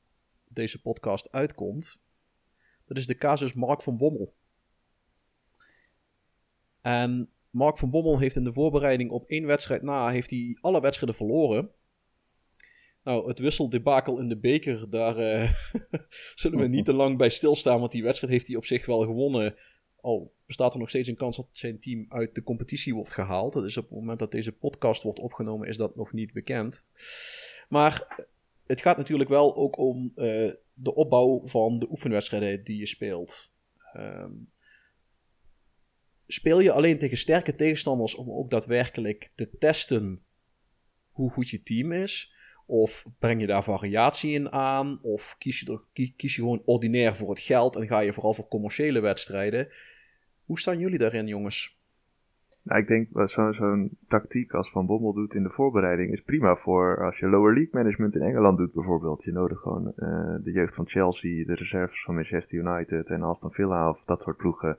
[0.49, 1.99] deze podcast uitkomt.
[2.85, 4.33] Dat is de casus Mark van Bommel.
[6.81, 10.81] En Mark van Bommel heeft in de voorbereiding op één wedstrijd na heeft hij alle
[10.81, 11.71] wedstrijden verloren.
[13.03, 15.51] Nou, het wisseldebakel in de beker, daar eh,
[16.35, 18.99] zullen we niet te lang bij stilstaan, want die wedstrijd heeft hij op zich wel
[18.99, 19.55] gewonnen.
[20.01, 23.53] Al bestaat er nog steeds een kans dat zijn team uit de competitie wordt gehaald.
[23.53, 26.85] Dat is op het moment dat deze podcast wordt opgenomen, is dat nog niet bekend.
[27.69, 28.25] Maar
[28.67, 33.55] het gaat natuurlijk wel ook om eh, de opbouw van de oefenwedstrijden die je speelt.
[33.93, 34.31] Ehm,
[36.27, 40.21] speel je alleen tegen sterke tegenstanders om ook daadwerkelijk te testen
[41.17, 42.33] hoe goed je team is?
[42.65, 44.99] Of breng je daar variatie in aan?
[45.01, 48.13] Of kies je, er, kie- kies je gewoon ordinair voor het geld en ga je
[48.13, 49.67] vooral voor commerciële wedstrijden?
[50.45, 51.76] Hoe staan jullie daarin, jongens?
[52.67, 56.21] Nou, ik denk dat zo- zo'n tactiek als Van Bommel doet in de voorbereiding is
[56.21, 59.23] prima voor als je lower league management in Engeland doet bijvoorbeeld.
[59.23, 63.51] Je nodigt gewoon eh, de jeugd van Chelsea, de reserves van Manchester United en Aston
[63.51, 64.77] Villa of dat soort ploegen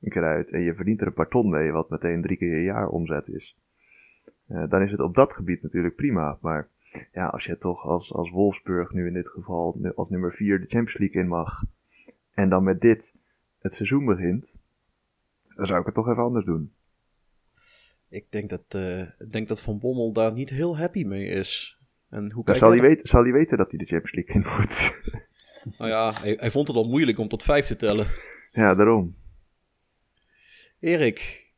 [0.00, 0.50] een keer uit.
[0.50, 3.28] En je verdient er een paar ton mee, wat meteen drie keer je jaar omzet
[3.28, 3.56] is.
[4.46, 6.38] Eh, dan is het op dat gebied natuurlijk prima.
[6.40, 6.68] Maar
[7.12, 10.66] ja, als je toch als, als Wolfsburg nu in dit geval als nummer 4 de
[10.66, 11.62] Champions League in mag.
[12.34, 13.14] En dan met dit
[13.58, 14.58] het seizoen begint.
[15.56, 16.72] Dan zou ik het toch even anders doen.
[18.10, 21.78] Ik denk dat, eh, ik denk dat Van Bommel daar niet heel happy mee is.
[22.08, 24.34] En hoe Dan kijk zal hij, weten, zal hij weten dat hij de Champions League
[24.34, 24.78] in moet.
[25.78, 28.06] Nou ja, hij, hij vond het al moeilijk om tot vijf te tellen.
[28.52, 29.16] ja, daarom.
[30.78, 31.52] Erik,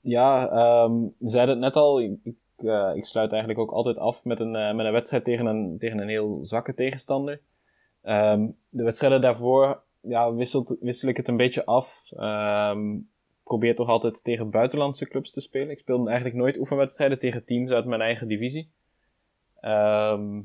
[0.00, 2.00] Ja, ehm, we zeiden het net al.
[2.00, 5.24] Ik, ik, eh, ik sluit eigenlijk ook altijd af met een, eh, met een wedstrijd
[5.24, 7.40] tegen een, tegen een heel zwakke tegenstander.
[8.02, 12.12] Ehm, de wedstrijden daarvoor ja, wisselt, wissel ik het een beetje af.
[12.16, 12.88] Ehm
[13.46, 15.70] probeer toch altijd tegen buitenlandse clubs te spelen.
[15.70, 18.70] Ik speelde eigenlijk nooit oefenwedstrijden tegen teams uit mijn eigen divisie.
[19.60, 20.40] Ehm,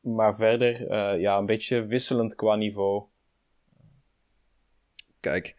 [0.00, 3.04] maar verder, eh, ja, een beetje wisselend qua niveau.
[5.20, 5.56] Kijk,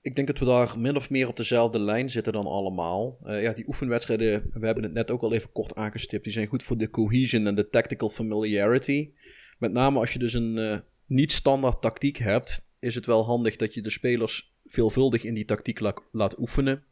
[0.00, 3.18] ik denk dat we daar min of meer op dezelfde lijn zitten dan allemaal.
[3.24, 6.46] Eh, ja, die oefenwedstrijden, we hebben het net ook al even kort aangestipt, die zijn
[6.46, 9.10] goed voor de cohesion en de tactical familiarity.
[9.58, 13.74] Met name als je dus een eh, niet-standaard tactiek hebt, is het wel handig dat
[13.74, 16.84] je de spelers veelvuldig in die tactiek la- laat oefenen.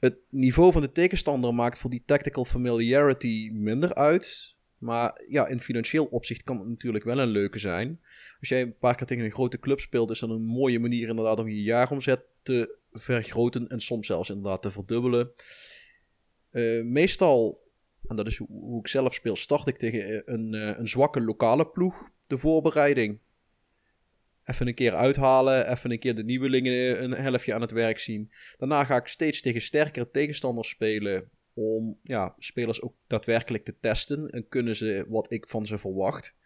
[0.00, 4.56] Het niveau van de tegenstander maakt voor die tactical familiarity minder uit.
[4.78, 8.00] Maar ja, in financieel opzicht kan het natuurlijk wel een leuke zijn.
[8.40, 11.08] Als jij een paar keer tegen een grote club speelt, is dat een mooie manier
[11.08, 15.30] inderdaad om je jaaromzet te vergroten en soms zelfs inderdaad te verdubbelen.
[16.50, 17.62] Eh, meestal,
[18.06, 20.88] en dat is hoe, hoe ik zelf speel, start ik tegen eh, een, eh, een
[20.88, 23.18] zwakke lokale ploeg de voorbereiding.
[24.48, 28.32] Even een keer uithalen, even een keer de nieuwelingen een helftje aan het werk zien.
[28.56, 34.30] Daarna ga ik steeds tegen sterkere tegenstanders spelen om ja, spelers ook daadwerkelijk te testen
[34.30, 36.36] en kunnen ze wat ik van ze verwacht.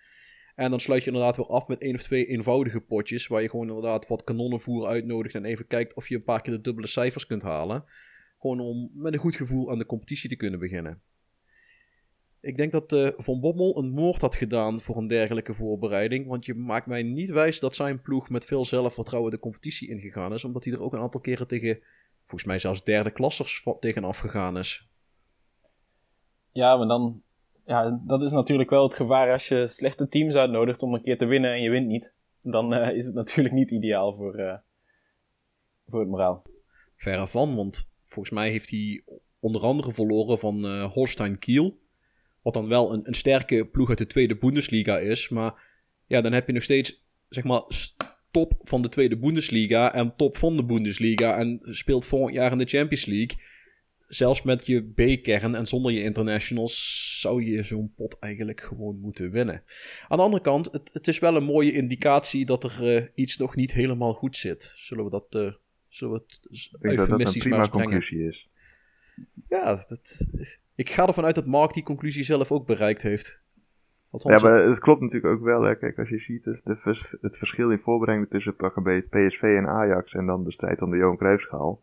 [0.55, 3.27] En dan sluit je inderdaad weer af met één of twee eenvoudige potjes.
[3.27, 5.35] Waar je gewoon inderdaad wat kanonnenvoer uitnodigt.
[5.35, 7.85] En even kijkt of je een paar keer de dubbele cijfers kunt halen.
[8.39, 11.03] Gewoon om met een goed gevoel aan de competitie te kunnen beginnen.
[12.43, 16.27] Ik denk dat eh, Van Bommel een moord had gedaan voor een dergelijke voorbereiding.
[16.27, 20.33] Want je maakt mij niet wijs dat zijn ploeg met veel zelfvertrouwen de competitie ingegaan
[20.33, 20.45] is.
[20.45, 21.81] Omdat hij er ook een aantal keren tegen,
[22.21, 24.89] volgens mij zelfs derde klassers tegenaf gegaan is.
[26.53, 27.23] Ja, maar dan...
[27.67, 31.19] Ja, dat is natuurlijk wel het gevaar als je slechte teams uitnodigt om een keer
[31.19, 32.15] te winnen en je wint niet.
[32.41, 34.59] Dan eh, is het natuurlijk niet ideaal voor, eh,
[35.87, 36.43] voor het moraal.
[36.97, 39.05] Verre van, want volgens mij heeft hij
[39.41, 41.81] onder andere verloren van Holstein Kiel.
[42.43, 45.29] Wat dan wel een, een sterke ploeg uit de tweede Bundesliga is.
[45.29, 45.55] Maar
[46.07, 47.63] ja, dan heb je nog steeds, zeg maar,
[48.31, 51.39] top van de tweede Bundesliga en top van de Bundesliga.
[51.39, 53.37] En speelt volgend jaar in de Champions League.
[54.09, 59.31] zelfs met je B-kern en zonder je internationals zou je zo'n pot eigenlijk gewoon moeten
[59.31, 59.63] winnen.
[60.09, 63.37] Aan de andere kant, het, het is wel een mooie indicatie dat er uh, iets
[63.37, 64.75] nog niet helemaal goed zit.
[64.79, 65.53] Zullen we dat, uh,
[65.89, 68.51] zullen we het Ik denk dat dat een prima conclusie is.
[69.49, 70.27] Ja, dat,
[70.75, 73.41] ik ga ervan uit dat Mark die conclusie zelf ook bereikt heeft.
[74.11, 75.63] Ja, maar het klopt natuurlijk ook wel.
[75.63, 75.77] Hè.
[75.77, 76.61] Kijk, als je ziet de,
[77.21, 80.97] het verschil in voorbereiding tussen het PSV en Ajax en dan de strijd om de
[80.97, 81.83] Johan Cruijffschaal.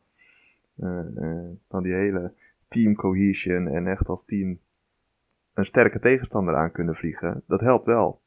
[0.78, 2.34] Uh, uh, dan die hele
[2.68, 4.60] team cohesion en echt als team
[5.54, 7.44] een sterke tegenstander aan kunnen vliegen.
[7.48, 8.22] Dat helpt wel.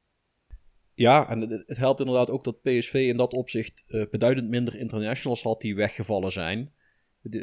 [0.94, 5.42] Ja, en het helpt inderdaad ook dat PSV in dat opzicht uh, beduidend minder internationals
[5.42, 6.72] had die weggevallen zijn.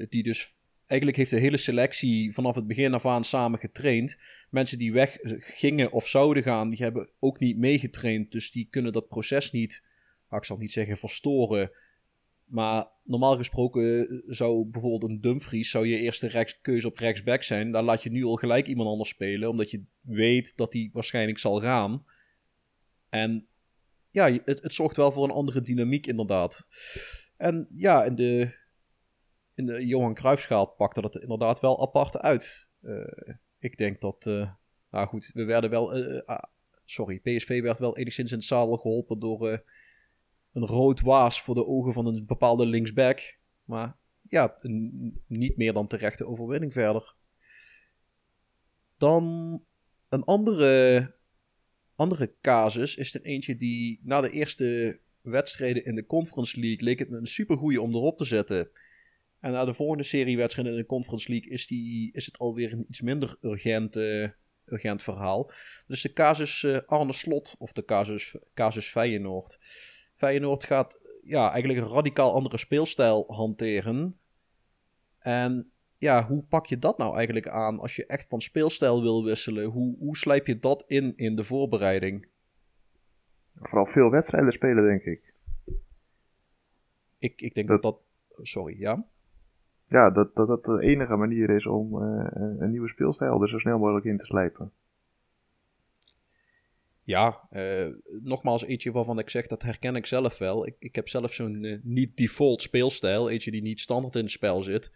[0.10, 0.59] Die dus
[0.90, 4.18] eigenlijk heeft de hele selectie vanaf het begin af aan samen getraind.
[4.50, 8.32] Mensen die weg gingen of zouden gaan, die hebben ook niet meegetraind.
[8.32, 9.84] Dus die kunnen dat proces niet,
[10.30, 11.72] ik zal niet zeggen verstoren.
[12.46, 17.72] Maar normaal gesproken zou bijvoorbeeld een Dumfries, zou je eerste rechts, keuze op rechtsback zijn.
[17.72, 21.38] Daar laat je nu al gelijk iemand anders spelen, omdat je weet dat hij waarschijnlijk
[21.38, 22.06] zal gaan.
[23.10, 23.48] En
[24.12, 26.68] ja, het, het zorgt wel voor een andere dynamiek inderdaad.
[27.38, 28.58] En ja, in de,
[29.60, 32.72] in de Johan Cruijffschaal pakte dat inderdaad wel apart uit.
[32.82, 34.52] Uh, ik denk dat, uh,
[34.92, 36.44] nou goed, we werden wel, uh, ah,
[36.86, 39.64] sorry, PSV werd wel enigszins in het zadel geholpen door
[40.54, 43.38] een rood waas voor de ogen van een bepaalde linksback.
[43.64, 44.58] Maar ja,
[45.28, 47.16] niet meer dan terechte overwinning verder.
[48.98, 49.24] Dan
[50.10, 51.16] een andere,
[51.96, 57.00] andere casus is er eentje die na de eerste wedstrijden in de Conference League leek
[57.00, 58.72] het me een supergoeie om erop te zetten.
[59.40, 62.72] En na de volgende serie wedstrijden in de Conference League is, die, is het alweer
[62.74, 64.30] een iets minder urgent, uh,
[64.66, 65.52] urgent verhaal.
[65.88, 69.60] Dus de casus uh, Arne Slot of de casus, casus Feyenoord.
[70.16, 74.16] Feyenoord gaat ja, eigenlijk een radicaal andere speelstijl hanteren.
[75.20, 79.24] En ja, hoe pak je dat nou eigenlijk aan als je echt van speelstijl wil
[79.24, 79.66] wisselen?
[79.66, 82.28] Hoe, hoe slijp je dat in in de voorbereiding?
[83.56, 85.34] Vooral veel wedstrijden spelen, denk ik.
[87.18, 88.00] Ik, ik denk dat dat...
[88.42, 89.06] Sorry, ja?
[89.90, 92.26] Ja, dat dat, dat de enige manier is om uh,
[92.60, 94.72] een nieuwe speelstijl er zo snel mogelijk in te slijpen.
[97.02, 97.88] Ja, uh,
[98.22, 100.68] nogmaals, eentje waarvan ik zeg dat herken ik zelf wel.
[100.68, 104.62] Ik, ik heb zelf zo'n uh, niet-default speelstijl, eentje die niet standaard in het spel
[104.62, 104.92] zit.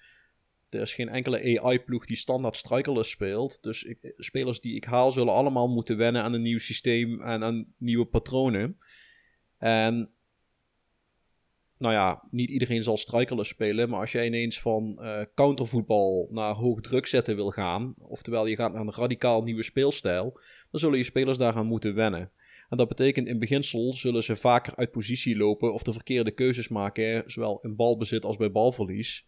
[0.69, 3.63] Er is geen enkele AI-ploeg die standaard strikerless speelt.
[3.63, 7.73] Dus spelers die ik haal zullen allemaal moeten wennen aan een nieuw systeem en aan
[7.77, 8.77] nieuwe patronen.
[9.57, 10.09] En
[11.83, 13.89] nou ja, niet iedereen zal strikerless spelen.
[13.89, 17.93] Maar als jij ineens van uh, countervoetbal naar hoog druk zetten wil gaan.
[17.97, 20.39] Oftewel, je gaat naar een radicaal nieuwe speelstijl.
[20.71, 22.31] Dan zullen je spelers daaraan moeten wennen.
[22.69, 26.67] En dat betekent in beginsel zullen ze vaker uit positie lopen of de verkeerde keuzes
[26.67, 27.23] maken.
[27.25, 29.27] Zowel in balbezit als bij balverlies.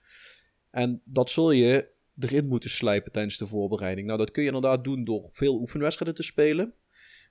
[0.71, 1.87] En dat zul je
[2.19, 4.07] erin moeten slijpen tijdens de voorbereiding.
[4.07, 6.73] Nou, dat kun je inderdaad doen door veel oefenwedstrijden te spelen.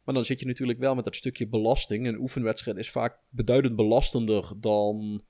[0.04, 2.06] Maar dan zit je natuurlijk wel met dat stukje belasting.
[2.06, 5.22] Een oefenwedstrijd is vaak beduidend belastender dan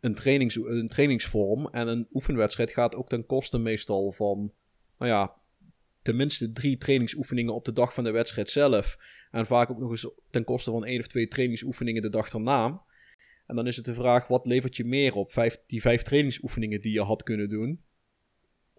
[0.00, 1.66] een, trainings, een trainingsvorm.
[1.66, 4.52] En een oefenwedstrijd gaat ook ten koste meestal van,
[4.98, 5.34] nou ja,
[6.02, 8.98] tenminste drie trainingsoefeningen op de dag van de wedstrijd zelf.
[9.30, 12.82] En vaak ook nog eens ten koste van één of twee trainingsoefeningen de dag erna.
[13.46, 15.32] En dan is het de vraag, wat levert je meer op?
[15.32, 17.80] Vijf, die vijf trainingsoefeningen die je had kunnen doen?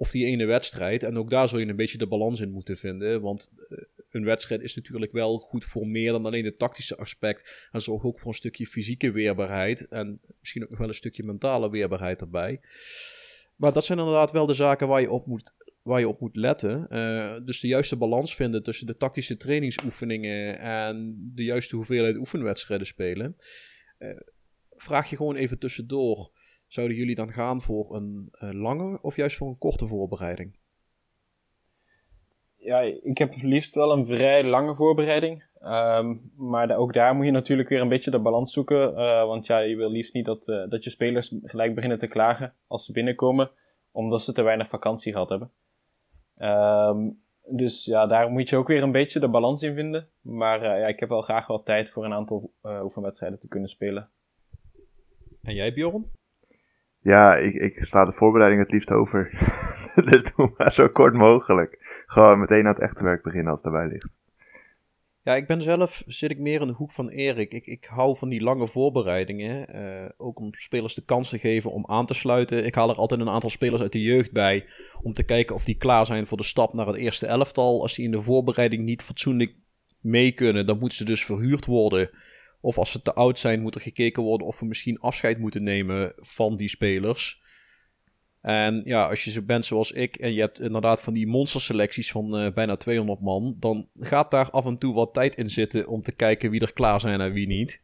[0.02, 1.04] Of die ene wedstrijd?
[1.04, 3.22] En ook daar zul je een beetje de balans in moeten vinden.
[3.22, 3.78] Want eh,
[4.10, 7.68] een wedstrijd is natuurlijk wel goed voor meer dan alleen het tactische aspect.
[7.72, 9.88] En zorgt ook voor een stukje fysieke weerbaarheid.
[9.88, 12.60] En misschien ook nog wel een stukje mentale weerbaarheid erbij.
[13.56, 16.36] Maar dat zijn inderdaad wel de zaken waar je op moet, waar je op moet
[16.36, 16.88] letten.
[16.90, 22.88] Uh, dus de juiste balans vinden tussen de tactische trainingsoefeningen en de juiste hoeveelheid oefenwedstrijden
[22.88, 23.38] spelen.
[24.00, 24.10] Uh,
[24.76, 26.32] vraag je gewoon even tussendoor.
[26.72, 30.56] Zouden jullie dan gaan voor een uh, lange of juist voor een korte voorbereiding?
[32.62, 35.44] ja, ik heb liefst wel een vrij lange voorbereiding.
[35.64, 38.92] Um, maar ook daar moet je natuurlijk weer een beetje de balans zoeken.
[38.92, 42.08] Uh, want ja, je wil liefst niet dat, uh, dat je spelers gelijk beginnen te
[42.08, 43.52] klagen als ze binnenkomen,
[43.92, 45.52] omdat ze te weinig vakantie gehad hebben.
[46.36, 50.08] Um, dus ja, daar moet je ook weer een beetje de balans in vinden.
[50.22, 53.70] Maar uh, ja, ik heb wel graag wat tijd voor een aantal oefenwedstrijden te kunnen
[53.70, 54.10] spelen.
[55.42, 56.21] En jij, Bjorn?
[57.02, 59.30] Ja, ik, ik sla de voorbereiding het liefst over.
[60.10, 62.04] dus doe maar zo kort mogelijk.
[62.06, 64.20] Gewoon meteen aan het echte werk beginnen als het daarbij ligt.
[65.24, 67.54] Ja, ik ben zelf, zit ik meer in de hoek van Erik.
[67.54, 69.76] Ik, ik hou van die lange voorbereidingen.
[69.76, 72.66] Uh, ook om spelers de kans te geven om aan te sluiten.
[72.66, 74.66] Ik haal er altijd een aantal spelers uit de jeugd bij.
[75.02, 77.82] Om te kijken of die klaar zijn voor de stap naar het eerste elftal.
[77.82, 79.56] Als die in de voorbereiding niet fatsoenlijk
[80.00, 82.10] mee kunnen, dan moeten ze dus verhuurd worden.
[82.62, 85.64] Of als ze te oud zijn, moet er gekeken worden of we misschien afscheid moeten
[85.64, 87.42] nemen van die spelers.
[88.42, 92.12] En ja, als je zo bent zoals ik en je hebt inderdaad van die monsterselecties
[92.12, 95.88] van eh, bijna 200 man, dan gaat daar af en toe wat tijd in zitten
[95.88, 97.84] om te kijken wie er klaar zijn en wie niet.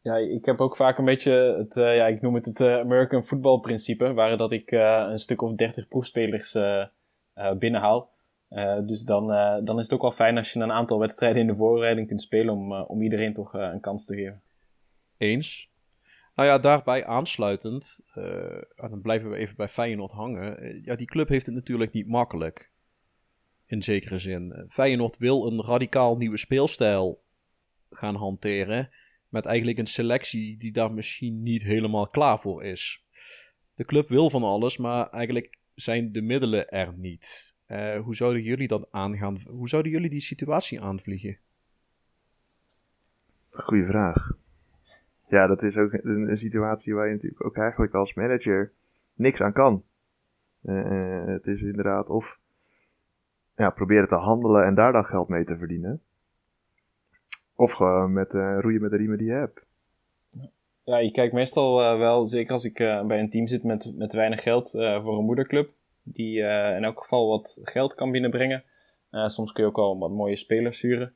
[0.00, 2.78] Ja, ik heb ook vaak een beetje het, uh, ja, ik noem het het uh,
[2.78, 6.56] American football principe, waar dat ik een stuk of 30 proefspelers
[7.58, 8.10] binnenhaal.
[8.86, 9.26] Dus dan,
[9.64, 12.22] dan is het ook wel fijn als je een aantal wedstrijden in de voorbereiding kunt
[12.22, 14.42] spelen om, om iedereen toch een kans te geven.
[15.16, 15.70] Eens.
[16.34, 18.00] Nou ja, daarbij aansluitend,
[18.76, 20.80] en dan blijven we even bij Feyenoord hangen.
[20.84, 22.72] ja, die club heeft het natuurlijk niet makkelijk.
[23.66, 24.64] In zekere zin.
[24.68, 27.22] Feyenoord wil een radicaal nieuwe speelstijl
[27.90, 28.90] gaan hanteren
[29.28, 33.04] met eigenlijk een selectie die daar misschien niet helemaal klaar voor is.
[33.74, 37.47] De club wil van alles, maar eigenlijk zijn de middelen er niet.
[37.68, 39.38] Uh, hoe zouden jullie dat aangaan?
[39.48, 41.38] Hoe zouden jullie die situatie aanvliegen?
[43.50, 44.30] Goeie vraag.
[45.28, 48.72] Ja, dat is ook een, een, situatie waar je natuurlijk ook eigenlijk als manager
[49.14, 49.84] niks aan kan.
[50.62, 52.38] Uh, het is inderdaad of
[53.56, 56.02] ja, proberen te handelen en daar dan geld mee te verdienen.
[57.54, 59.66] Of gewoon met uh, roeien met de riemen die je hebt.
[60.84, 63.92] Ja, je kijkt meestal uh, wel, zeker als ik uh, bij een team zit met,
[63.96, 65.70] met weinig geld, voor een moederclub.
[66.12, 66.38] Die
[66.76, 68.64] in elk geval wat geld kan binnenbrengen.
[69.10, 71.14] soms kun je ook wel wat mooie spelers huren.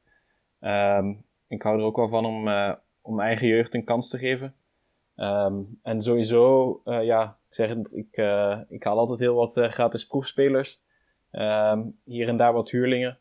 [0.61, 2.49] Um, ik hou er ook wel van om,
[3.01, 4.55] om eigen jeugd een kans te geven.
[5.17, 8.17] Um, en sowieso, ja, ik zeg het, ik,
[8.69, 10.81] ik haal altijd heel wat gratis proefspelers.
[11.33, 13.19] Um, hier en daar wat huurlingen.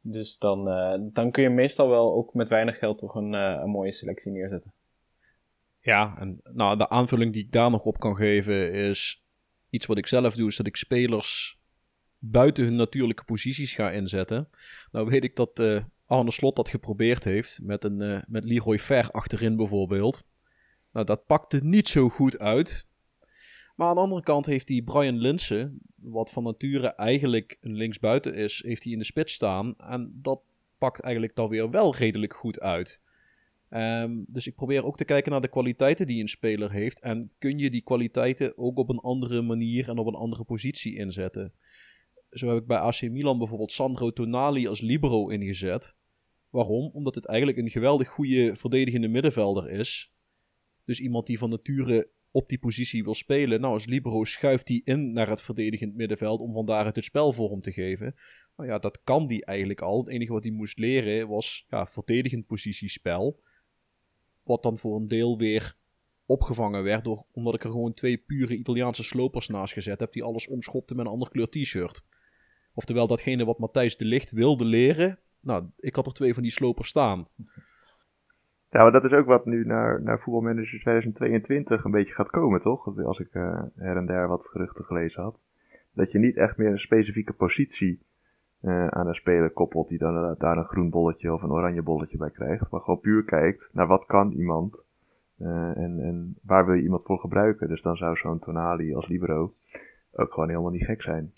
[0.00, 3.58] Dus dan, uh, dan kun je meestal wel ook met weinig geld toch een, uh,
[3.62, 4.72] een mooie selectie neerzetten.
[5.80, 9.24] Ja, en nou, de aanvulling die ik daar nog op kan geven is
[9.70, 11.58] iets wat ik zelf doe, is dat ik spelers
[12.18, 14.48] buiten hun natuurlijke posities ga inzetten.
[14.90, 19.10] Nou weet ik dat uh, Arne Slot dat geprobeerd heeft met, een, met Leroy Ver
[19.10, 20.26] achterin bijvoorbeeld.
[20.92, 22.86] Nou, dat pakte niet zo goed uit.
[23.76, 28.34] Maar aan de andere kant heeft hij Brian Linsen, wat van nature eigenlijk een linksbuiten
[28.34, 29.74] is, heeft hij in de spits staan.
[29.76, 30.40] En dat
[30.78, 33.00] pakt eigenlijk dan weer wel redelijk goed uit.
[33.70, 37.00] Um, dus ik probeer ook te kijken naar de kwaliteiten die een speler heeft.
[37.00, 40.96] En kun je die kwaliteiten ook op een andere manier en op een andere positie
[40.96, 41.52] inzetten.
[42.30, 45.96] Zo heb ik bij AC Milan bijvoorbeeld Sandro Tonali als libero ingezet.
[46.50, 46.90] Waarom?
[46.92, 50.12] Omdat het eigenlijk een geweldig goede verdedigende middenvelder is.
[50.84, 53.60] Dus iemand die van nature op die positie wil spelen.
[53.60, 57.60] Nou, als libero schuift hij in naar het verdedigend middenveld om vandaar het spel vorm
[57.60, 58.14] te geven.
[58.56, 59.98] Nou ja, dat kan die eigenlijk al.
[59.98, 63.40] Het enige wat hij moest leren was ja, verdedigend positiespel.
[64.48, 65.76] Wat dan voor een deel weer
[66.26, 70.22] opgevangen werd door, omdat ik er gewoon twee pure Italiaanse slopers naast gezet heb die
[70.22, 72.04] alles omschopten met een ander kleur t-shirt.
[72.74, 75.18] Oftewel datgene wat Matthijs de Licht wilde leren.
[75.40, 77.26] Nou, ik had er twee van die slopers staan.
[78.70, 82.60] Ja, maar dat is ook wat nu naar, naar voetbalmanager 2022 een beetje gaat komen,
[82.60, 82.98] toch?
[83.04, 85.40] Als ik uh, her en der wat geruchten gelezen had.
[85.92, 88.00] Dat je niet echt meer een specifieke positie
[88.62, 91.82] uh, aan een speler koppelt die dan uh, daar een groen bolletje of een oranje
[91.82, 92.70] bolletje bij krijgt.
[92.70, 94.86] Maar gewoon puur kijkt naar wat kan iemand
[95.38, 97.68] en, en waar wil je iemand voor gebruiken.
[97.68, 99.54] Dus dan zou zo'n Tonali als libero
[100.12, 101.32] ook gewoon helemaal niet gek zijn.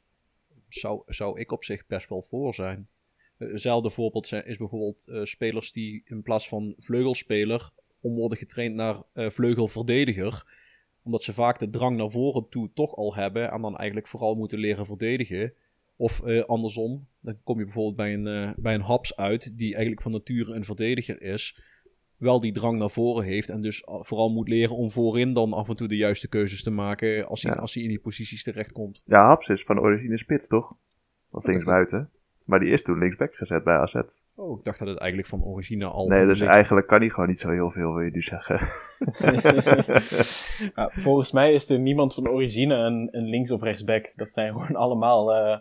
[0.68, 2.89] Zou, zou ik op zich best wel voor zijn.
[3.37, 9.03] Hetzelfde voorbeeld is bijvoorbeeld uh, spelers die in plaats van vleugelspeler om worden getraind naar
[9.14, 10.59] uh, vleugelverdediger.
[11.03, 14.35] Omdat ze vaak de drang naar voren toe toch al hebben en dan eigenlijk vooral
[14.35, 15.53] moeten leren verdedigen.
[16.01, 20.03] Of uh, andersom, dan kom je bijvoorbeeld bij een, bij een Haps uit die eigenlijk
[20.03, 21.61] van nature een verdediger is.
[22.17, 25.69] Wel die drang naar voren heeft en dus vooral moet leren om voorin dan af
[25.69, 29.03] en toe de juiste keuzes te maken als hij, als hij in die posities terechtkomt.
[29.05, 30.75] Ja, Haps is van origine spits toch?
[31.31, 32.11] Of linksbuiten.
[32.45, 33.95] Maar die is toen linksback gezet bij AZ.
[34.35, 36.09] Oh, ik dacht dat het eigenlijk van origine al...
[36.09, 38.61] Nee, dus eigenlijk kan hij gewoon niet zo heel veel, wil je nu zeggen.
[40.77, 44.13] ja, volgens mij is er niemand van origine een, een links- of rechtsback.
[44.17, 45.57] Dat zijn gewoon allemaal uh,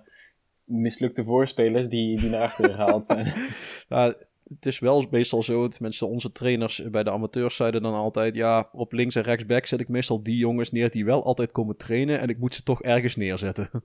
[0.69, 3.33] mislukte voorspelers die, die naar achteren gehaald zijn.
[4.49, 8.35] Het is wel meestal zo, tenminste onze trainers bij de amateurs zeiden dan altijd...
[8.35, 11.77] Ja, op links- en rechtsback zet ik meestal die jongens neer die wel altijd komen
[11.77, 12.19] trainen...
[12.19, 13.69] en ik moet ze toch ergens neerzetten.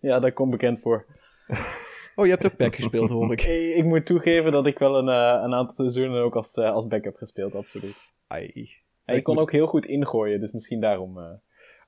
[0.00, 1.06] Ja, daar komt bekend voor.
[2.16, 3.42] Oh, je hebt ook back gespeeld, hoor ik.
[3.76, 6.86] ik moet toegeven dat ik wel een, uh, een aantal seizoenen ook als, uh, als
[6.86, 7.96] back heb gespeeld, absoluut.
[8.26, 8.68] Ai.
[9.06, 11.18] Ik kon ook heel goed ingooien, dus misschien daarom.
[11.18, 11.30] Uh...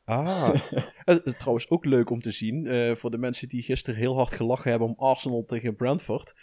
[0.06, 0.54] Ah,
[1.38, 4.88] trouwens ook leuk om te zien, voor de mensen die gisteren heel hard gelachen hebben
[4.88, 6.34] om Arsenal tegen Brentford.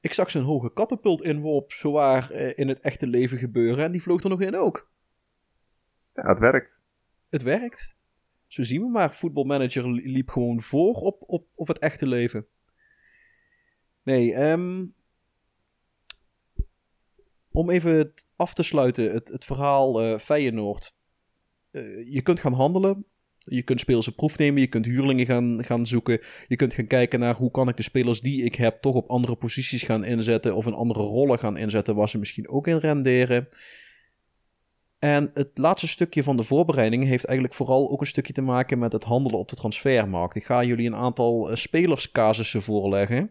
[0.00, 4.22] Ik zag zijn hoge katapult inworp zowaar in het echte leven gebeuren en die vloog
[4.22, 4.90] er nog in ook.
[6.14, 6.82] Ja, het werkt.
[7.28, 7.96] Het werkt.
[8.46, 9.14] Zo zien we maar.
[9.14, 12.46] Voetbalmanager liep gewoon voor op, op, op het echte leven.
[14.02, 14.94] Nee, um,
[17.50, 20.94] om even af te sluiten, het, het verhaal uh, Feyenoord.
[21.72, 23.04] Eh, je kunt gaan handelen.
[23.38, 24.60] Je kunt spelers op proef nemen.
[24.60, 26.20] Je kunt huurlingen gaan, gaan zoeken.
[26.48, 29.10] Je kunt gaan kijken naar hoe kan ik de spelers die ik heb toch op
[29.10, 30.56] andere posities gaan inzetten.
[30.56, 33.48] Of in andere rollen gaan inzetten waar ze misschien ook in renderen.
[34.98, 38.78] En het laatste stukje van de voorbereiding heeft eigenlijk vooral ook een stukje te maken
[38.78, 40.36] met het handelen op de transfermarkt.
[40.36, 43.30] Ik ga jullie een aantal uh, spelerscasussen voorleggen.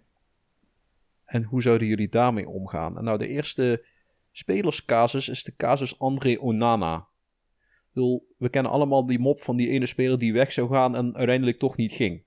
[1.26, 2.98] En hoe zouden jullie daarmee omgaan?
[2.98, 3.86] En nou, de eerste
[4.32, 7.08] spelerscasus is de casus André Onana.
[7.94, 11.60] We kennen allemaal die mop van die ene speler die weg zou gaan en uiteindelijk
[11.60, 12.24] toch niet ging.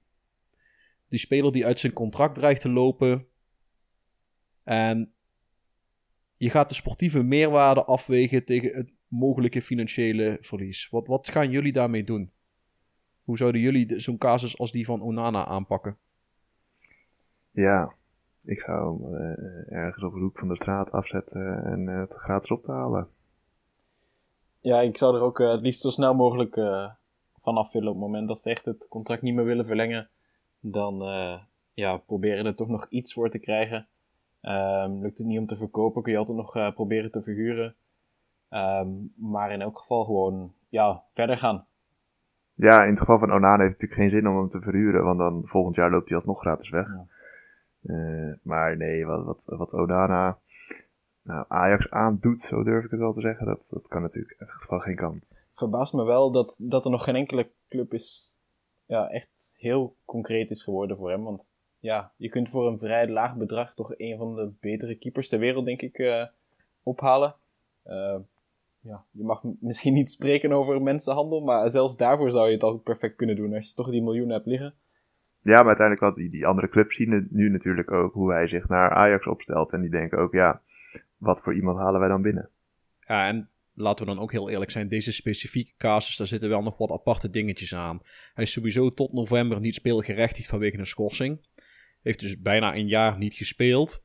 [1.08, 3.26] Die speler die uit zijn contract dreigt te lopen.
[4.62, 5.12] En
[6.36, 10.88] je gaat de sportieve meerwaarde afwegen tegen het mogelijke financiële verlies.
[10.88, 12.32] Wat, wat gaan jullie daarmee doen?
[13.22, 15.96] Hoe zouden jullie zo'n casus als die van Onana aanpakken?
[17.50, 17.94] Ja,
[18.42, 22.14] ik zou hem uh, ergens op de hoek van de straat afzetten en uh, het
[22.14, 23.08] gratis op te halen.
[24.64, 26.54] Ja, ik zou er ook uh, het liefst zo snel mogelijk
[27.38, 27.88] vanaf willen.
[27.88, 30.08] Op het moment dat ze echt het contract niet meer willen verlengen,
[30.60, 31.02] dan
[31.74, 33.86] ja, proberen er toch nog iets voor te krijgen.
[34.42, 37.74] Um, lukt het niet om te verkopen, kun je altijd nog proberen te verhuren.
[38.50, 41.66] Um, maar in elk geval gewoon ja, verder gaan.
[42.54, 45.04] Ja, in het geval van Onana heeft het natuurlijk geen zin om hem te verhuren,
[45.04, 46.86] want dan volgend jaar loopt hij alsnog gratis weg.
[46.86, 47.06] Ja.
[47.82, 50.38] Uh, maar nee, wat, wat, wat Onana
[51.24, 54.64] nou, Ajax aandoet, zo durf ik het wel te zeggen, dat, dat kan natuurlijk echt
[54.64, 55.38] van geen kant.
[55.50, 58.38] Verbaast me wel dat, dat er nog geen enkele club is,
[58.86, 61.22] ja, echt heel concreet is geworden voor hem.
[61.22, 65.28] Want ja, je kunt voor een vrij laag bedrag toch een van de betere keepers
[65.28, 66.26] ter wereld, denk ik, uh,
[66.82, 67.34] ophalen.
[67.86, 68.16] Uh,
[68.80, 72.78] ja, je mag misschien niet spreken over mensenhandel, maar zelfs daarvoor zou je het al
[72.78, 74.74] perfect kunnen doen als je toch die miljoenen hebt liggen.
[75.42, 78.68] Ja, maar uiteindelijk wat die, die andere clubs zien nu natuurlijk ook hoe hij zich
[78.68, 79.72] naar Ajax opstelt.
[79.72, 80.62] En die denken ook, ja,
[81.16, 82.50] wat voor iemand halen wij dan binnen?
[83.00, 86.62] Ja, en laten we dan ook heel eerlijk zijn, deze specifieke casus, daar zitten wel
[86.62, 88.00] nog wat aparte dingetjes aan.
[88.34, 91.46] Hij is sowieso tot november niet speelgerechtigd vanwege een schorsing.
[92.02, 94.04] Heeft dus bijna een jaar niet gespeeld.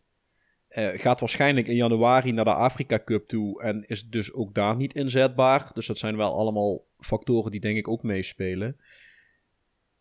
[0.69, 4.75] Uh, gaat waarschijnlijk in januari naar de Afrika Cup toe en is dus ook daar
[4.75, 5.71] niet inzetbaar.
[5.73, 8.79] Dus dat zijn wel allemaal factoren die denk ik ook meespelen.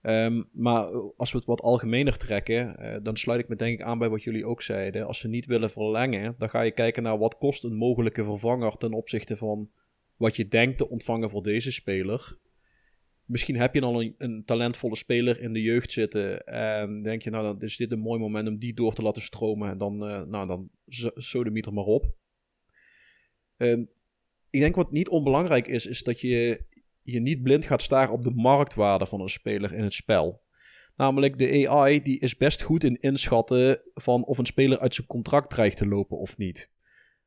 [0.09, 0.85] Um, maar
[1.17, 4.09] als we het wat algemener trekken, uh, dan sluit ik me denk ik aan bij
[4.09, 5.07] wat jullie ook zeiden.
[5.07, 8.77] Als ze niet willen verlengen, dan ga je kijken naar wat kost een mogelijke vervanger
[8.77, 9.71] ten opzichte van
[10.17, 12.39] wat je denkt te ontvangen voor deze speler.
[13.25, 16.47] Misschien heb je al een, een, talentvolle speler in de jeugd zitten.
[16.47, 19.23] En denk je, nou, dan is dit een mooi moment om die door te laten
[19.23, 19.71] stromen.
[19.71, 20.71] En dan, uh, nou, dan
[21.67, 22.15] er maar op.
[23.57, 23.89] Um,
[24.51, 26.65] ik denk wat niet onbelangrijk is, is dat je
[27.13, 30.43] je niet blind gaat staren op de marktwaarde van een speler in het spel.
[30.97, 35.07] Namelijk, de AI die is best goed in inschatten van of een speler uit zijn
[35.07, 36.71] contract dreigt te lopen of niet.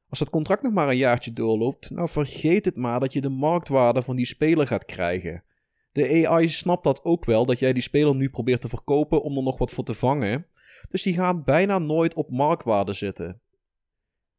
[0.09, 3.29] Als dat contract nog maar een jaartje doorloopt, nou vergeet het maar dat je de
[3.29, 5.43] marktwaarde van die speler gaat krijgen.
[5.91, 9.37] De AI snapt dat ook wel, dat jij die speler nu probeert te verkopen om
[9.37, 10.45] er nog wat voor te vangen.
[10.89, 13.41] Dus die gaan bijna nooit op marktwaarde zitten.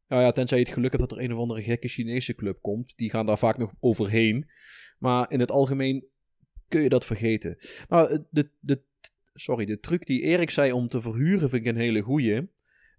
[0.07, 2.61] Nou ja, tenzij je het geluk hebt dat er een of andere gekke Chinese club
[2.61, 2.97] komt.
[2.97, 4.49] Die gaan daar vaak nog overheen.
[5.03, 6.05] Maar in het algemeen
[6.67, 7.57] kun je dat vergeten.
[7.87, 8.81] Nou, de, de,
[9.33, 12.49] sorry, de truc die Erik zei om te verhuren vind ik een hele goeie.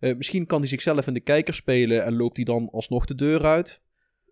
[0.01, 3.15] Uh, misschien kan hij zichzelf in de kijker spelen en loopt hij dan alsnog de
[3.15, 3.83] deur uit.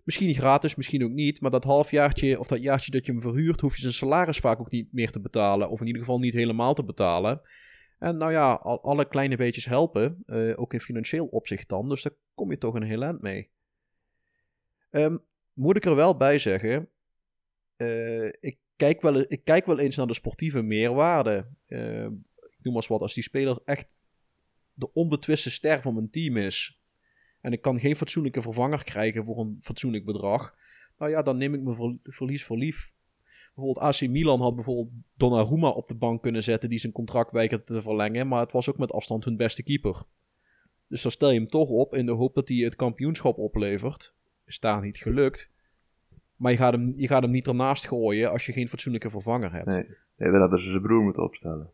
[0.05, 1.41] Misschien gratis, misschien ook niet.
[1.41, 4.61] Maar dat halfjaartje of dat jaartje dat je hem verhuurt, hoef je zijn salaris vaak
[4.61, 5.71] ook niet meer te betalen.
[5.71, 7.41] Of in ieder geval niet helemaal te betalen.
[7.99, 10.23] En nou ja, al, alle kleine beetjes helpen.
[10.27, 11.89] Uh, ook in financieel opzicht dan.
[11.89, 13.51] Dus daar kom je toch een heel eind mee.
[14.91, 16.89] Um, moet ik er wel bij zeggen.
[17.83, 21.47] Uh, ik, kijk wel, ik kijk wel eens naar de sportieve meerwaarde.
[21.69, 23.01] Uh, ik noem maar eens wat.
[23.01, 23.97] Als die speler echt
[24.75, 26.81] de onbetwiste ster van mijn team is
[27.41, 30.57] en ik kan geen fatsoenlijke vervanger krijgen voor een fatsoenlijk bedrag,
[30.99, 32.93] nou ja, dan neem ik mijn verlies voor lief.
[33.55, 37.65] Bijvoorbeeld AC Milan had bijvoorbeeld Donnarumma op de bank kunnen zetten die zijn contract weigerde
[37.65, 40.03] te verlengen, maar het was ook met afstand hun beste keeper.
[40.89, 44.15] Dus dan stel je hem toch op in de hoop dat hij het kampioenschap oplevert.
[44.47, 45.52] Is daar niet gelukt.
[46.43, 49.53] Maar je gaat hem, je gaat hem niet ernaast gooien als je geen fatsoenlijke vervanger
[49.53, 49.67] hebt.
[49.67, 49.87] Nee,
[50.17, 51.71] nee dan hadden ze zijn broer moeten opstellen.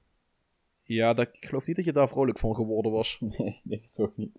[0.82, 3.20] Ja, dat, ik geloof niet dat je daar vrolijk van geworden was.
[3.38, 4.38] Nee, nee toch niet.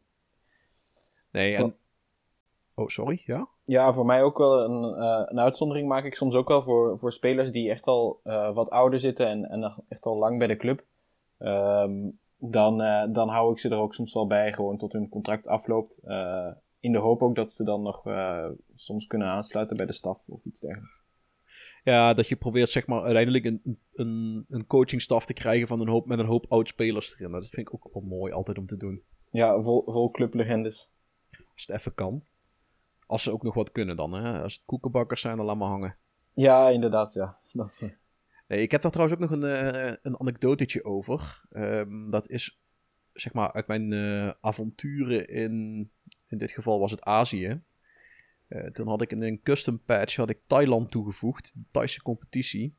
[1.31, 1.75] Nee, en...
[2.73, 3.47] Oh, sorry, ja?
[3.63, 6.99] Ja, voor mij ook wel een, uh, een uitzondering maak ik soms ook wel voor,
[6.99, 10.47] voor spelers die echt al uh, wat ouder zitten en, en echt al lang bij
[10.47, 10.83] de club.
[11.39, 15.09] Um, dan, uh, dan hou ik ze er ook soms wel bij, gewoon tot hun
[15.09, 15.99] contract afloopt.
[16.79, 18.03] In de hoop ook dat ze dan nog
[18.75, 20.97] soms kunnen aansluiten bij de staf of iets dergelijks.
[21.83, 25.87] Ja, dat je probeert zeg maar uiteindelijk een, een, een coachingstaf te krijgen van een
[25.87, 27.31] hoop, met een hoop oud-spelers erin.
[27.31, 29.03] Dat vind ik ook wel mooi altijd om te doen.
[29.29, 30.91] Ja, vol, vol clublegendes.
[31.53, 32.23] Als het even kan.
[33.05, 34.41] Als ze ook nog wat kunnen dan, hè.
[34.41, 35.97] Als het koekenbakkers zijn, dan laat maar hangen.
[36.33, 37.39] Ja, inderdaad, ja.
[37.53, 37.89] Dat is, eh,
[38.47, 41.45] Nee, ik heb daar trouwens ook nog een, eh, een anekdotetje over.
[41.49, 42.61] Ehm, dat is
[43.13, 45.91] zeg maar uit mijn eh, avonturen in,
[46.29, 47.61] in dit geval was het Azië.
[48.47, 52.77] Eh, toen had ik in een custom patch had ik Thailand toegevoegd, de Thaise competitie.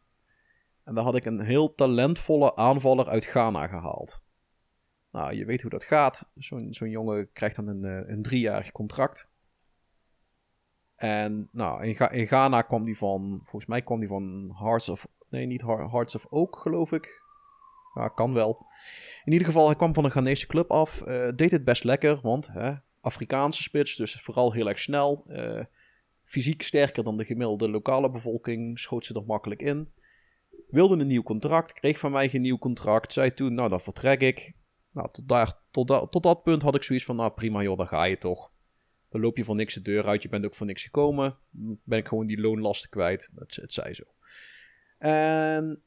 [0.85, 4.25] En daar had ik een heel talentvolle aanvaller uit Ghana gehaald.
[5.11, 6.31] Nou, je weet hoe dat gaat.
[6.35, 9.31] Zo'n zo'n jongen krijgt dan een, eh, een driejarig contract.
[10.97, 15.47] En nou, in, Ghana kwam die van, volgens mij kwam die van Hearts of, nee
[15.47, 17.23] niet Hearts of Oak geloof ik.
[17.95, 18.67] Ja, kan wel.
[19.25, 21.03] In ieder geval, hij kwam van een Ghanese club af.
[21.03, 25.25] eh, deed het best lekker, want hè, Afrikaanse spits, dus vooral heel erg snel.
[25.29, 25.65] eh,
[26.25, 29.93] fysiek sterker dan de gemiddelde lokale bevolking, schoot ze er makkelijk in.
[30.69, 33.13] Wilde een nieuw contract, kreeg van mij geen nieuw contract.
[33.13, 34.53] Zei toen, nou dan vertrek ik.
[34.93, 37.87] Nou, tot, daar, tot, tot dat punt had ik zoiets van, nou prima joh, dan
[37.87, 38.53] ga je toch.
[39.09, 41.39] Dan loop je voor niks de deur uit, je bent ook voor niks gekomen.
[41.85, 43.31] Ben ik gewoon die loonlasten kwijt.
[43.35, 44.05] Het, het zij zo.
[44.99, 45.83] En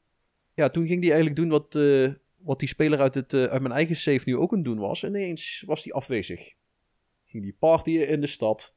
[0.54, 3.62] ja, toen ging hij eigenlijk doen wat, eh, wat die speler uit, het, eh, uit
[3.62, 5.02] mijn eigen save nu ook aan doen was.
[5.02, 6.54] En ineens was hij afwezig.
[7.34, 8.76] Ging die partyen in de stad.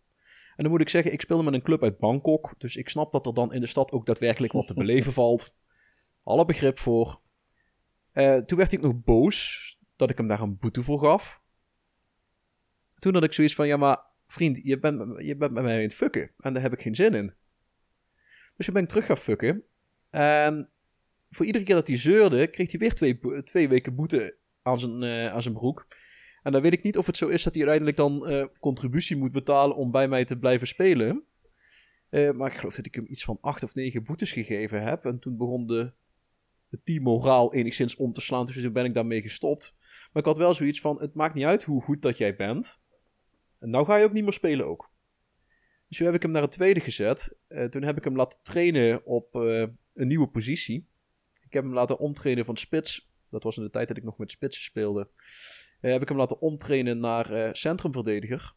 [0.55, 2.53] En dan moet ik zeggen, ik speelde met een club uit Bangkok.
[2.57, 5.55] Dus ik snap dat er dan in de stad ook daadwerkelijk wat te beleven valt.
[6.23, 7.21] Alle begrip voor.
[8.11, 11.41] Eh, toen werd ik nog boos dat ik hem daar een boete voor gaf.
[12.99, 15.81] Toen had ik zoiets van, ja maar vriend, je bent, je bent met mij aan
[15.81, 16.31] het fucken.
[16.37, 17.33] En daar heb ik geen zin in.
[18.55, 19.63] Dus toen ben ik terug gaan fucken.
[20.09, 20.69] En
[21.29, 25.03] voor iedere keer dat hij zeurde, kreeg hij weer twee, twee weken boete aan zijn,
[25.03, 25.87] eh, aan zijn broek.
[26.47, 29.17] En dan weet ik niet of het zo is dat hij uiteindelijk dan eh, contributie
[29.17, 31.23] moet betalen om bij mij te blijven spelen.
[32.09, 35.05] Eh, maar ik geloof dat ik hem iets van acht of negen boetes gegeven heb.
[35.05, 35.91] En toen begon de,
[36.69, 38.45] de enigszins om te slaan.
[38.45, 39.75] Dus toen ben ik daarmee gestopt.
[39.79, 42.79] Maar ik had wel zoiets van, het maakt niet uit hoe goed dat jij bent.
[43.59, 44.91] En nou ga je ook niet meer spelen ook.
[45.87, 47.37] Dus toen heb ik hem naar het tweede gezet.
[47.47, 50.87] Eh, toen heb ik hem laten trainen op een nieuwe positie.
[51.45, 53.11] Ik heb hem laten omtrainen van spits.
[53.29, 55.09] Dat was in de tijd dat ik nog met spitsen speelde.
[55.79, 58.55] Eh, heb ik hem laten omtrainen naar eh, centrumverdediger.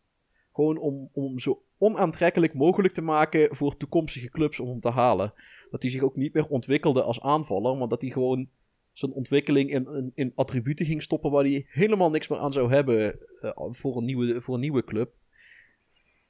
[0.53, 4.91] Gewoon om, om hem zo onaantrekkelijk mogelijk te maken voor toekomstige clubs om hem te
[4.91, 5.33] halen.
[5.71, 8.49] Dat hij zich ook niet meer ontwikkelde als aanvaller, maar dat hij gewoon
[8.93, 12.73] zijn ontwikkeling in, in, in attributen ging stoppen waar hij helemaal niks meer aan zou
[12.73, 15.15] hebben eh, voor, een nieuwe, voor een nieuwe club.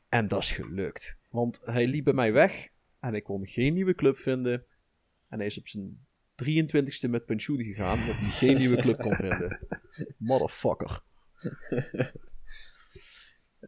[0.08, 1.18] En dat is gelukt.
[1.30, 2.68] Want hij liep bij mij weg
[3.00, 4.64] en ik kon geen nieuwe club vinden.
[5.28, 6.06] En hij is op zijn
[6.44, 9.66] 23ste met pensioen gegaan, omdat hij geen nieuwe club kon vinden.
[10.18, 11.02] Motherfucker.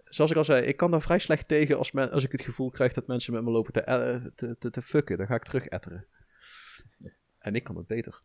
[0.05, 2.41] Zoals ik al zei, ik kan daar vrij slecht tegen als, men, als ik het
[2.41, 5.19] gevoel krijg dat mensen met me lopen te, eh, te, te, te fucken.
[5.19, 6.07] Dan ga ik terug etteren.
[7.39, 8.23] En ik kan het beter.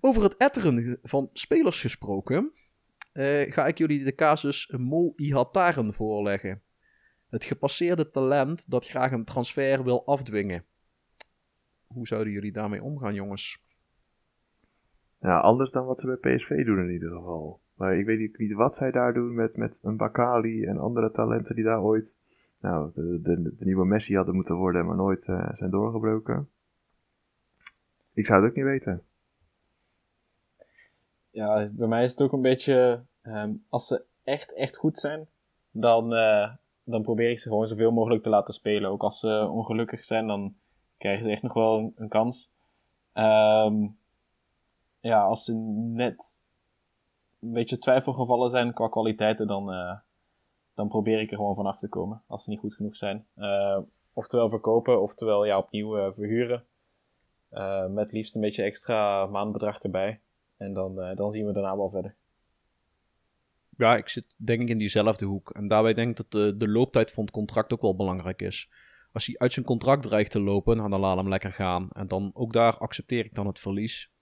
[0.00, 2.52] Over het etteren van spelers gesproken,
[3.12, 6.62] eh, ga ik jullie de casus Mo Ihataren voorleggen.
[7.28, 10.64] Het gepasseerde talent dat graag een transfer wil afdwingen.
[11.86, 13.58] Hoe zouden jullie daarmee omgaan, jongens?
[15.22, 17.60] Ja, anders dan wat ze bij PSV doen in ieder geval.
[17.74, 21.54] Maar ik weet niet- wat zij daar doen met, met een Bakali en andere talenten
[21.54, 22.16] die daar ooit
[22.60, 26.48] nou, de, de, nieuwe Messi hadden moeten worden, maar nooit eh, zijn doorgebroken.
[28.12, 29.02] Ik zou het ook niet weten.
[31.30, 35.26] ja, bij mij is het ook een beetje, ehm, als ze echt, echt goed zijn,
[35.70, 36.52] dan, eh,
[36.84, 38.90] dan probeer ik ze gewoon zoveel mogelijk te laten spelen.
[38.90, 40.54] Ook als ze ongelukkig zijn, dan
[40.98, 42.50] krijgen ze echt nog wel een, een kans.
[43.12, 43.86] Ehm,
[45.02, 45.54] ja, als ze
[45.94, 46.42] net
[47.40, 49.98] een beetje twijfelgevallen zijn qua kwaliteiten, dan, eh,
[50.74, 52.22] dan probeer ik er gewoon vanaf te komen.
[52.26, 53.26] Als ze niet goed genoeg zijn.
[53.34, 53.78] Eh,
[54.12, 56.64] oftewel verkopen, oftewel ja, opnieuw eh, verhuren.
[57.90, 60.20] Met liefst een beetje extra maandbedrag erbij.
[60.56, 62.14] En dan, dan zien we daarna wel verder.
[63.76, 65.50] Ja, ik zit denk ik in diezelfde hoek.
[65.50, 68.70] En daarbij denk ik dat de, de looptijd van het contract ook wel belangrijk is.
[69.12, 71.88] Als hij uit zijn contract dreigt te lopen, nou, dan laat hem lekker gaan.
[71.90, 74.12] En dan ook daar accepteer ik dan het verlies.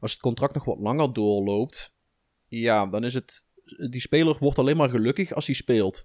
[0.00, 1.94] Als het contract nog wat langer doorloopt,
[2.48, 3.48] ja, dan is het.
[3.90, 6.04] Die speler wordt alleen maar gelukkig als hij speelt.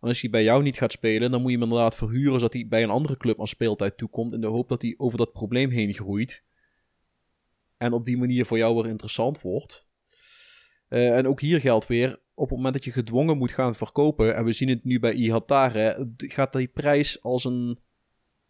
[0.00, 2.52] En als hij bij jou niet gaat spelen, dan moet je hem inderdaad verhuren zodat
[2.52, 4.32] hij bij een andere club aan speeltijd toekomt.
[4.32, 6.44] In de hoop dat hij over dat probleem heen groeit.
[7.76, 9.86] En op die manier voor jou weer interessant wordt.
[10.88, 14.36] Eh, en ook hier geldt weer, op het moment dat je gedwongen moet gaan verkopen,
[14.36, 17.78] en we zien het nu bij Ihatare, gaat die prijs als een,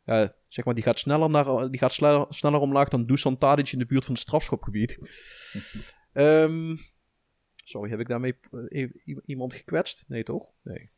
[0.05, 3.72] ja, zeg maar, die gaat sneller, naar, die gaat sneller, sneller omlaag dan Dusan Tadic
[3.72, 4.98] in de buurt van het strafschopgebied.
[6.12, 6.76] Ehm,
[7.64, 8.34] sorry, heb ik daarmee
[8.68, 10.05] eh, i- iemand gekwetst?
[10.09, 10.50] Nee, toch?
[10.62, 10.90] Nee.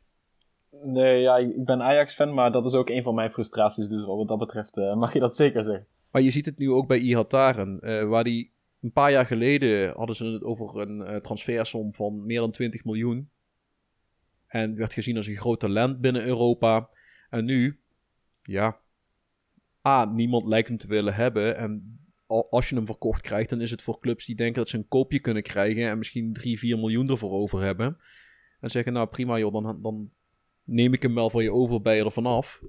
[0.83, 3.87] Nee, ja, ik ben Ajax-fan, maar dat is ook een van mijn frustraties.
[3.87, 5.87] Dus wat dat betreft eh, mag je dat zeker zeggen.
[6.11, 9.93] Maar je ziet het nu ook bij Ihataren, eh waar die een paar jaar geleden
[9.95, 13.29] hadden ze het over een eh, transfersom van meer dan 20 miljoen.
[14.47, 16.89] En werd gezien als een groot talent binnen Europa.
[17.29, 17.79] En nu,
[18.41, 18.79] ja,
[20.13, 21.57] Niemand lijkt hem te willen hebben.
[21.57, 24.69] En al- als je hem verkocht krijgt, dan is het voor clubs die denken dat
[24.69, 27.97] ze een koopje kunnen krijgen en misschien 3, 4 miljoen ervoor over hebben.
[28.59, 30.11] En zeggen, nou prima joh, dan, dan
[30.63, 32.61] neem ik hem wel voor je over, bij je er vanaf.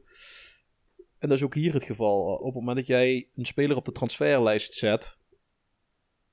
[1.19, 2.23] En dat is ook hier het geval.
[2.25, 5.19] Op het moment dat jij een speler op de transferlijst zet,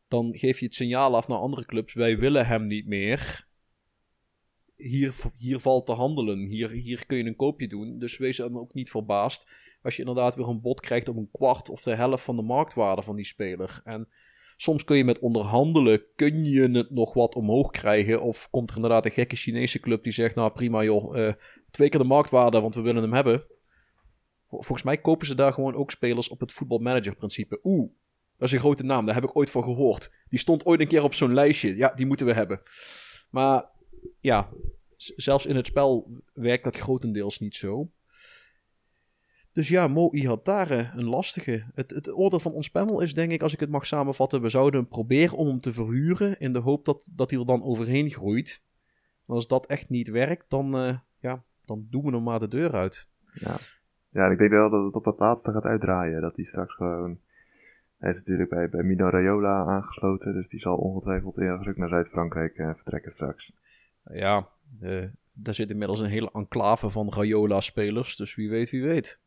[0.07, 3.47] dan geef je het signaal af naar andere clubs, wij willen hem niet meer.
[4.75, 7.99] Hier, hier valt te handelen, hier, hier kun je een koopje doen.
[7.99, 9.49] Dus wees dan ook niet verbaasd
[9.81, 12.41] als je inderdaad weer een bod krijgt op een kwart of de helft van de
[12.41, 13.81] marktwaarde van die speler.
[13.83, 14.07] En
[14.57, 18.21] soms kun je met onderhandelen, kun je het nog wat omhoog krijgen.
[18.21, 21.33] Of komt er inderdaad een gekke Chinese club die zegt, nou prima joh, eh,
[21.71, 23.43] twee keer de marktwaarde, want we willen hem hebben.
[24.47, 27.59] Vol- Volgens mij kopen ze daar gewoon ook spelers op het voetbalmanager principe.
[27.63, 27.89] Oeh,
[28.37, 30.11] dat is een grote naam, daar heb ik ooit van gehoord.
[30.29, 31.75] Die stond ooit een keer op zo'n lijstje.
[31.75, 32.61] Ja, die moeten we hebben.
[33.29, 33.65] Maar
[34.25, 34.49] ja,
[34.97, 37.89] zelfs in het spel werkt dat grotendeels niet zo.
[39.51, 41.63] Dus ja, Mo Ihatare, een lastige.
[41.73, 44.49] Het, het oordeel van ons panel is denk ik, als ik het mag samenvatten, we
[44.49, 48.09] zouden proberen om hem te verhuren in de hoop dat, dat hij er dan overheen
[48.09, 48.61] groeit.
[49.27, 52.47] En als dat echt niet werkt, dan, eh, ja, dan doen we hem maar de
[52.47, 53.09] deur uit.
[53.33, 53.55] Ja.
[54.09, 56.21] ja, ik denk wel dat het op het laatste gaat uitdraaien.
[56.21, 57.19] Dat hij straks gewoon...
[57.97, 61.89] Hij is natuurlijk bij, bij Mino Raiola aangesloten, dus die zal ongetwijfeld ergens ook naar
[61.89, 63.53] Zuid-Frankrijk eh, vertrekken straks.
[64.13, 64.49] Ja,
[64.79, 65.03] eh,
[65.33, 69.19] daar zit inmiddels een hele enclave van Rayola-spelers, dus wie weet, wie weet.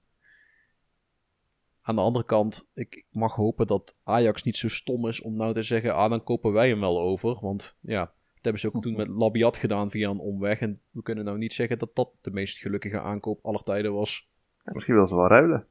[1.83, 5.37] Aan de andere kant, ik, ik mag hopen dat Ajax niet zo stom is om
[5.37, 7.39] nou te zeggen, ah, dan kopen wij hem wel over.
[7.41, 10.61] Want ja, dat hebben ze ook toen met Labiat gedaan via een omweg.
[10.61, 14.31] En we kunnen nou niet zeggen dat dat de meest gelukkige aankoop aller tijden was.
[14.65, 15.67] Ja, misschien wil ze wel ruilen.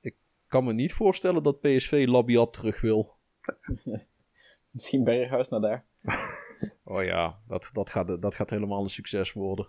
[0.00, 0.16] Ik
[0.46, 3.16] kan me niet voorstellen dat PSV Labiat terug wil.
[4.70, 5.84] Misschien Berghuis naar daar.
[6.84, 9.68] Oh ja, dat, dat, gaat, dat gaat helemaal een succes worden.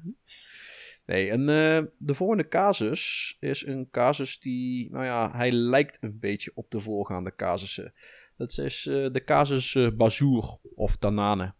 [1.06, 6.18] nee, en eh, de volgende casus is een casus die, nou ja, hij lijkt een
[6.18, 7.92] beetje op de voorgaande casussen.
[8.36, 11.54] Dat is eh, de casus eh, Bazour of Tanane.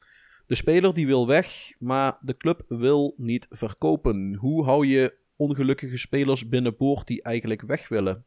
[0.46, 4.34] De speler die wil weg, maar de club wil niet verkopen.
[4.34, 8.24] Hoe hou je ongelukkige spelers binnenboord die eigenlijk weg willen?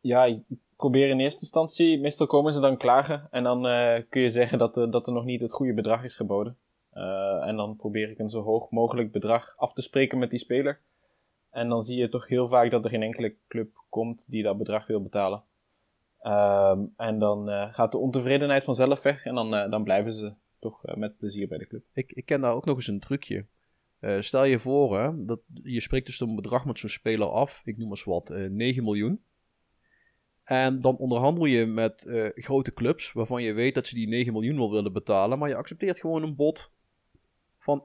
[0.00, 0.42] Ja, ik
[0.82, 3.28] probeer in eerste instantie, meestal komen ze dan klagen.
[3.30, 6.04] En dan eh, kun je zeggen dat, er- dat er nog niet het goede bedrag
[6.04, 6.56] is geboden.
[6.90, 10.38] Eh, en dan probeer ik een zo hoog mogelijk bedrag af te spreken met die
[10.38, 10.80] speler.
[11.50, 14.58] En dan zie je toch heel vaak dat er geen enkele club komt die dat
[14.58, 15.42] bedrag wil betalen.
[16.20, 20.32] Ehm, en dan eh, gaat de ontevredenheid vanzelf weg en dan, eh, dan blijven ze
[20.58, 21.82] toch eh, met plezier bij de club.
[21.92, 23.46] Ik, ik ken daar ook nog eens een trucje.
[24.00, 27.62] Eh, stel je voor, dat, je spreekt dus een bedrag met zo'n speler af.
[27.64, 29.22] Ik noem eens wat, eh 9 miljoen.
[30.44, 34.32] En dan onderhandel je met eh, grote clubs waarvan je weet dat ze die 9
[34.32, 35.38] miljoen wel willen betalen.
[35.38, 36.72] Maar je accepteert gewoon een bod
[37.58, 37.82] van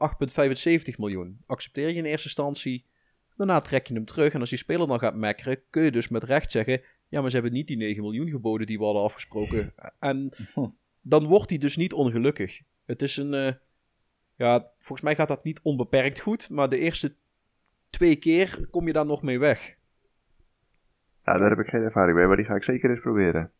[0.89, 1.39] 8,75 miljoen.
[1.45, 2.85] Accepteer je in eerste instantie.
[3.35, 4.33] Daarna trek je hem terug.
[4.33, 7.29] En als die speler dan gaat mekkeren, kun je dus met recht zeggen: Ja, maar
[7.29, 9.73] ze hebben niet die 9 miljoen geboden die we hadden afgesproken.
[9.99, 10.29] En
[11.01, 12.61] dan wordt hij dus niet ongelukkig.
[12.85, 13.33] Het is een.
[13.33, 13.53] eh,
[14.35, 16.49] ja, volgens mij gaat dat niet onbeperkt goed.
[16.49, 17.15] Maar de eerste
[17.89, 19.77] twee keer kom je daar nog mee weg.
[21.27, 23.51] Ja, daar heb ik geen ervaring mee, maar die ga ik zeker eens proberen.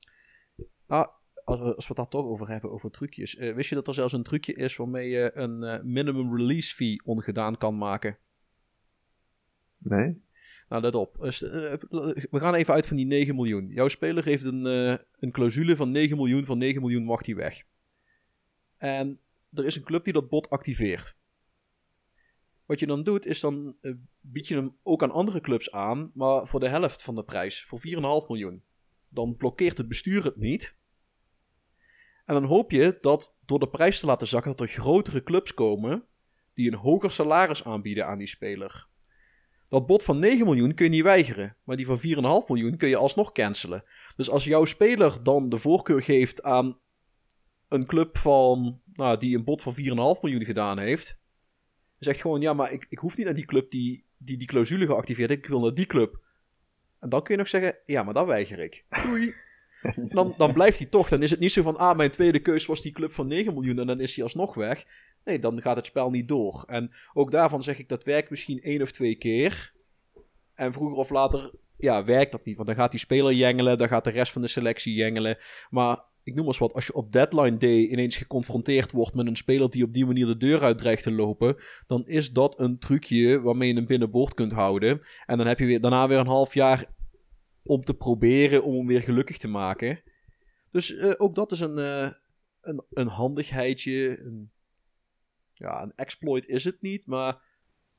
[0.88, 1.08] Nou,
[1.44, 3.36] als we, als we het daar toch over hebben, over trucjes.
[3.36, 6.76] eh, wist je dat er zelfs een trucje is waarmee je een eh, minimum release
[6.76, 8.18] fee ongedaan kan maken?
[9.78, 10.22] Nee?
[10.70, 11.18] Nou, let op.
[11.20, 11.74] Dus, eh,
[12.30, 13.68] we gaan even uit van die 9 miljoen.
[13.68, 14.66] Jouw speler heeft een,
[15.20, 16.46] een clausule van 9 miljoen.
[16.46, 17.64] Van 9 miljoen mag hij weg.
[18.78, 19.20] En
[19.54, 21.18] er is een club die dat bod activeert.
[22.68, 23.92] Wat je dan doet, is dan eh,
[24.22, 27.64] bied je hem ook aan andere clubs aan, maar voor de helft van de prijs,
[27.64, 27.94] voor 4,5
[28.28, 28.64] miljoen.
[29.10, 30.78] Dan blokkeert het bestuur het niet.
[32.26, 35.54] En dan hoop je dat door de prijs te laten zakken, dat er grotere clubs
[35.54, 36.06] komen
[36.54, 38.88] die een hoger salaris aanbieden aan die speler.
[39.66, 42.04] Dat bod van 9 miljoen kun je niet weigeren, maar die van 4,5
[42.48, 43.84] miljoen kun je alsnog cancelen.
[44.16, 46.80] Dus als jouw speler dan de voorkeur geeft aan
[47.68, 49.82] een club van, nou, die een bod van 4,5
[50.22, 51.20] miljoen gedaan heeft,
[52.00, 54.86] zegt gewoon, ja, maar ik, ik hoef niet naar die club die, die die clausule
[54.86, 56.20] geactiveerd heeft, ik wil naar die club.
[57.00, 58.86] En dan kun je nog zeggen, ja, maar dat weiger ik.
[59.04, 59.34] Doei.
[60.10, 61.10] Dan, dan blijft hij toch.
[61.10, 63.54] Dan is het niet zo van, ah, mijn tweede keus was die club van 9
[63.54, 64.86] miljoen en dan is hij alsnog weg.
[65.24, 66.64] Nee, dan gaat het spel niet door.
[66.68, 69.74] En ook daarvan zeg ik, dat werkt misschien één of twee keer.
[70.54, 72.56] En vroeger of later, ja, werkt dat niet.
[72.56, 75.38] Want dan gaat die speler jengelen, dan gaat de rest van de selectie jengelen.
[75.70, 79.36] Maar ik noem eens wat, als je op deadline day ineens geconfronteerd wordt met een
[79.36, 82.80] speler die op die manier de deur uit dreigt te lopen, dan is dat een
[82.80, 85.02] trucje waarmee je hem binnenboord kunt houden.
[85.26, 86.94] En dan heb je weer, daarna weer een half jaar
[87.64, 90.02] om te proberen om hem weer gelukkig te maken.
[90.72, 92.12] Dus eh, ook dat is een, eh,
[92.62, 94.20] een, een handigheidje.
[94.20, 94.52] Een,
[95.54, 97.42] ja, een exploit is het niet, maar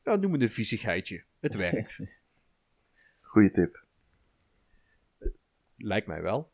[0.04, 1.24] ja, noem het een viezigheidje.
[1.40, 2.00] Het werkt.
[3.20, 3.86] Goeie tip.
[5.76, 6.52] Lijkt mij wel.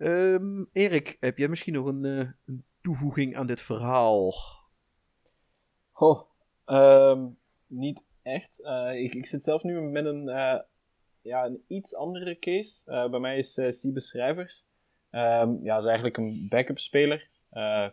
[0.00, 4.34] Ehm, Erik, heb jij misschien nog een, eh, toevoeging aan dit verhaal?
[6.64, 7.26] Ehm,
[7.66, 8.60] niet echt.
[8.62, 10.58] Eh, ik, ik zit zelf nu met een, eh,
[11.22, 13.08] ja, een iets andere case.
[13.10, 14.66] Bij mij is uh, Schrijvers.
[15.10, 17.28] Ehm, ja, is eigenlijk een backup speler.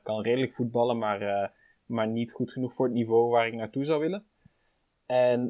[0.03, 1.51] Kan redelijk voetballen, maar,
[1.85, 4.25] maar niet goed genoeg voor het niveau waar ik naartoe zou willen.
[5.05, 5.49] En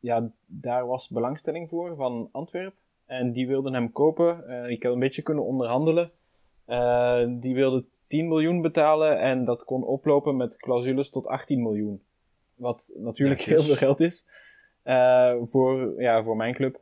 [0.00, 2.74] ja, daar was belangstelling voor van Antwerp.
[3.08, 4.48] En die wilden hem kopen.
[4.48, 6.10] Eh, ik heb een beetje kunnen onderhandelen.
[6.64, 12.02] Eh, die wilden 10 miljoen betalen en dat kon oplopen met clausules tot 18 miljoen.
[12.54, 14.28] Wat natuurlijk heel veel geld is
[14.82, 16.80] eh, voor, ja, voor mijn club.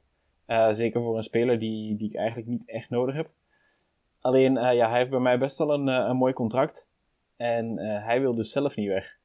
[0.71, 3.31] Zeker voor een speler die, die ik eigenlijk niet echt nodig heb.
[4.21, 6.89] Alleen, ja, hij heeft bij mij best wel een, een mooi contract.
[7.37, 9.19] En hij wil dus zelf niet weg.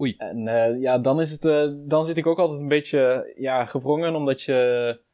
[0.00, 0.14] Oei.
[0.18, 0.44] En
[0.80, 1.42] ja, dan, is het,
[1.90, 5.08] dan zit ik ook altijd een beetje ja, gewrongen, omdat je...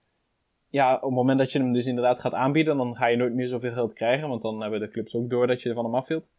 [0.77, 3.35] Ja, op het moment dat je hem dus inderdaad gaat aanbieden, dan ga je nooit
[3.35, 4.29] meer zoveel geld krijgen.
[4.29, 6.31] Want dan hebben de clubs ook door dat je van hem af wilt.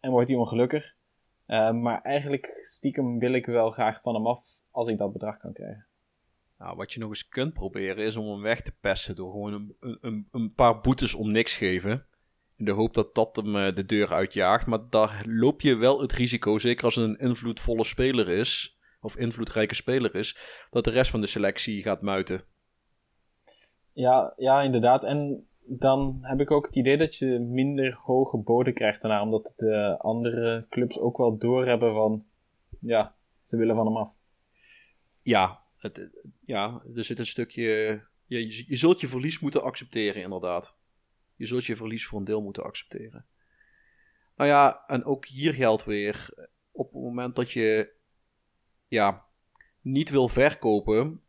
[0.00, 0.94] En wordt hij ongelukkig.
[1.46, 5.38] Eh, maar eigenlijk stiekem wil ik wel graag van hem af als ik dat bedrag
[5.38, 5.86] kan krijgen.
[6.58, 9.52] Nou, wat je nog eens kunt proberen is om hem weg te pesten door gewoon
[9.52, 12.06] een, een, een paar boetes om niks geven.
[12.56, 14.66] In de hoop dat dat hem eh, de deur uitjaagt.
[14.66, 19.16] Maar daar loop je wel het risico, zeker als het een invloedvolle speler is, of
[19.16, 20.36] invloedrijke speler is,
[20.70, 22.44] dat de rest van de selectie gaat muiten.
[23.92, 25.04] Ja, ja, inderdaad.
[25.04, 29.52] En dan heb ik ook het idee dat je minder hoge boden krijgt daarna, omdat
[29.56, 32.24] de andere clubs ook wel doorhebben van,
[32.80, 33.14] ja,
[33.44, 34.12] ze willen van hem af.
[35.22, 36.10] Ja, het,
[36.42, 37.62] ja er zit een stukje.
[38.26, 40.76] Je, je, je zult je verlies moeten accepteren, inderdaad.
[41.36, 43.26] Je zult je verlies voor een deel moeten accepteren.
[44.36, 46.28] Nou ja, en ook hier geldt weer.
[46.70, 47.92] Op het moment dat je.
[48.88, 49.24] Ja,
[49.80, 51.22] niet wil verkopen.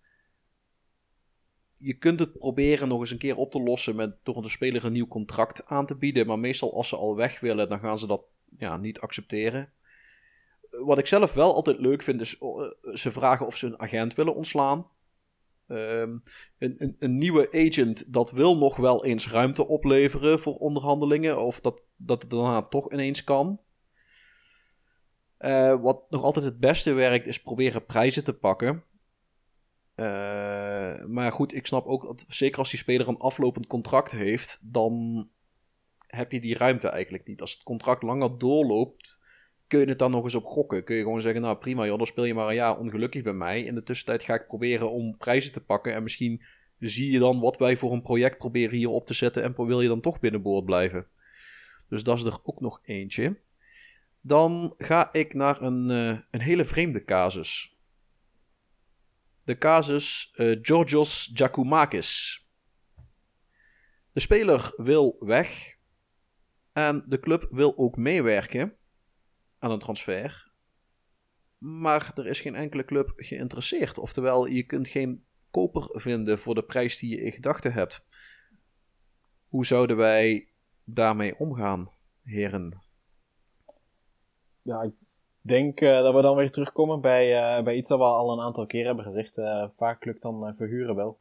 [1.81, 4.85] Je kunt het proberen nog eens een keer op te lossen met door de speler
[4.85, 6.27] een nieuw contract aan te bieden.
[6.27, 8.23] Maar meestal als ze al weg willen, dan gaan ze dat
[8.57, 9.73] ja, niet accepteren.
[10.69, 14.13] Wat ik zelf wel altijd leuk vind, is eh, ze vragen of ze een agent
[14.13, 14.87] willen ontslaan.
[15.67, 16.17] Ehm,
[16.57, 21.41] een, een, een nieuwe agent, dat wil nog wel eens ruimte opleveren voor onderhandelingen.
[21.41, 23.59] Of dat, dat het daarna toch ineens kan.
[25.37, 28.83] Eh, wat nog altijd het beste werkt, is proberen prijzen te pakken.
[29.95, 34.59] Eh, maar goed, ik snap ook dat zeker als die speler een aflopend contract heeft,
[34.61, 35.27] dan
[36.07, 37.41] heb je die ruimte eigenlijk niet.
[37.41, 39.19] Als het contract langer doorloopt,
[39.67, 40.83] kun je het dan nog eens op gokken.
[40.83, 43.33] Kun je gewoon zeggen, nou prima joh, dan speel je maar een jaar ongelukkig bij
[43.33, 43.63] mij.
[43.63, 45.93] In de tussentijd ga ik proberen om prijzen te pakken.
[45.93, 46.43] En misschien
[46.79, 49.43] zie je dan wat wij voor een project proberen hier op te zetten.
[49.43, 51.07] En wil je dan toch binnenboord blijven.
[51.89, 53.37] Dus dat is er ook nog eentje.
[54.21, 57.79] Dan ga ik naar een, eh, een hele vreemde casus.
[59.51, 62.45] De casus eh, Georgios Giacomakis.
[64.11, 65.77] De speler wil weg.
[66.73, 68.77] En de club wil ook meewerken
[69.59, 70.51] aan een transfer.
[71.57, 73.97] Maar er is geen enkele club geïnteresseerd.
[73.97, 78.05] Oftewel, je kunt geen koper vinden voor de prijs die je in gedachten hebt.
[79.47, 81.91] Hoe zouden wij daarmee omgaan,
[82.23, 82.81] heren?
[84.61, 84.93] Ja, ik
[85.41, 88.45] denk eh, dat we dan weer terugkomen bij, eh, bij iets dat we al een
[88.45, 89.37] aantal keer hebben gezegd.
[89.37, 91.17] Eh, vaak lukt dan verhuren wel.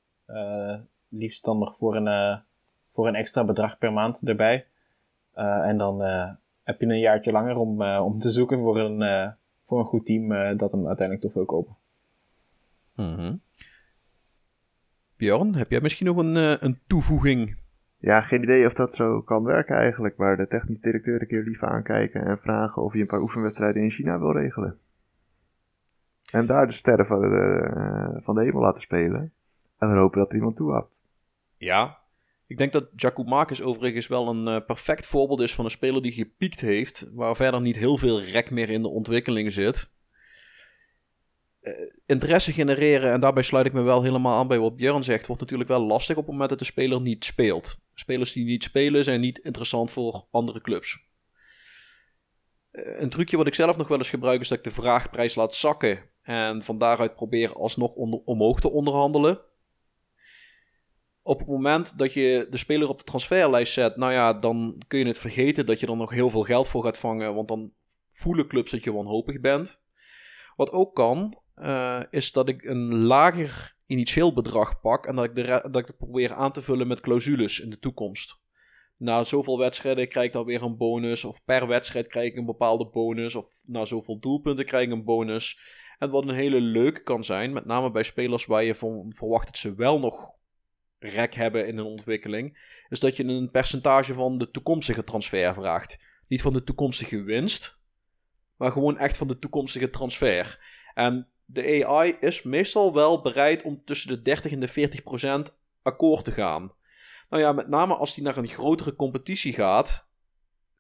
[1.09, 2.41] Liefst dan nog voor een,
[2.89, 4.67] voor een extra bedrag per maand erbij.
[5.35, 6.01] En dan
[6.63, 10.57] heb je een jaartje langer om, om te zoeken voor een, voor een goed team
[10.57, 11.77] dat hem uiteindelijk toch wil kopen.
[12.95, 13.37] Mhm.
[15.17, 17.59] Bjorn, heb jij misschien nog een, een toevoeging?
[18.01, 21.43] Ja, geen idee of dat zo kan werken eigenlijk, maar de technisch directeur een keer
[21.43, 24.79] lief aankijken en vragen of je een paar oefenwedstrijden in China wil regelen.
[26.33, 29.33] En daar de sterren van de, eh, van de hemel laten spelen.
[29.79, 31.05] En dan hopen dat iemand toehapt.
[31.57, 31.99] Ja.
[32.47, 36.13] Ik denk dat Giacomakis overigens wel een eh, perfect voorbeeld is van een speler die
[36.13, 39.91] gepiekt heeft, waar verder niet heel veel rek meer in de ontwikkeling zit.
[41.61, 41.73] Eh,
[42.07, 45.41] interesse genereren, en daarbij sluit ik me wel helemaal aan bij wat Björn zegt, wordt
[45.43, 47.81] natuurlijk wel lastig op het moment dat de speler niet speelt.
[48.01, 50.99] Spelers die niet spelen zijn niet interessant voor andere clubs.
[52.71, 55.35] Eh, een trucje wat ik zelf nog wel eens gebruik is dat ik de vraagprijs
[55.35, 57.93] laat zakken en van daaruit probeer alsnog
[58.25, 59.41] omhoog te onderhandelen
[61.23, 64.99] op het moment dat je de speler op de transferlijst zet, nou ja, dan kun
[64.99, 67.73] je het vergeten dat je er nog heel veel geld voor gaat vangen, want dan
[68.09, 69.81] voelen clubs dat je wanhopig bent.
[70.57, 75.35] Wat ook kan, eh, is dat ik een lager initieel bedrag pak en dat ik,
[75.35, 78.41] de dat ik het probeer aan te vullen met clausules in de toekomst.
[78.97, 82.45] Na zoveel wedstrijden krijg ik dan weer een bonus, of per wedstrijd krijg ik een
[82.45, 85.61] bepaalde bonus, of na zoveel doelpunten krijg ik een bonus.
[85.99, 89.47] En wat een hele leuke kan zijn, met name bij spelers waar je van verwacht
[89.47, 90.33] dat ze wel nog
[90.99, 95.99] rek hebben in een ontwikkeling, is dat je een percentage van de toekomstige transfer vraagt.
[96.29, 97.85] Niet van de toekomstige winst,
[98.57, 100.59] maar gewoon echt van de toekomstige transfer.
[100.95, 105.59] En de AI is meestal wel bereid om tussen de 30 en de 40 procent
[105.83, 106.73] akkoord te gaan.
[107.29, 110.11] Nou ja, met name als die naar een grotere competitie gaat,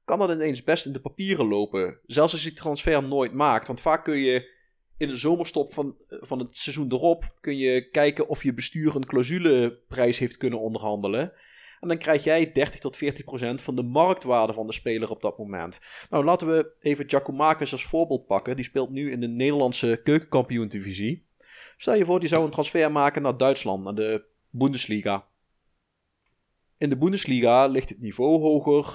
[0.04, 1.98] kan dat ineens best in de papieren lopen.
[2.06, 3.66] Zelfs als die transfer nooit maakt.
[3.66, 4.58] Want vaak kun je
[4.96, 9.06] in de zomerstop van, van het seizoen erop kun je kijken of je bestuur een
[9.06, 11.32] clausuleprijs heeft kunnen onderhandelen.
[11.80, 15.20] En dan krijg jij 30 tot 40 procent van de marktwaarde van de speler op
[15.20, 15.78] dat moment.
[16.08, 18.56] Nou, laten we even Giacomakis als voorbeeld pakken.
[18.56, 21.28] Die speelt nu in de Nederlandse keukenkampioen-divisie.
[21.76, 25.28] Stel je voor, die zou een transfer maken naar Duitsland, naar de Bundesliga.
[26.78, 28.86] In de Bundesliga ligt het niveau hoger,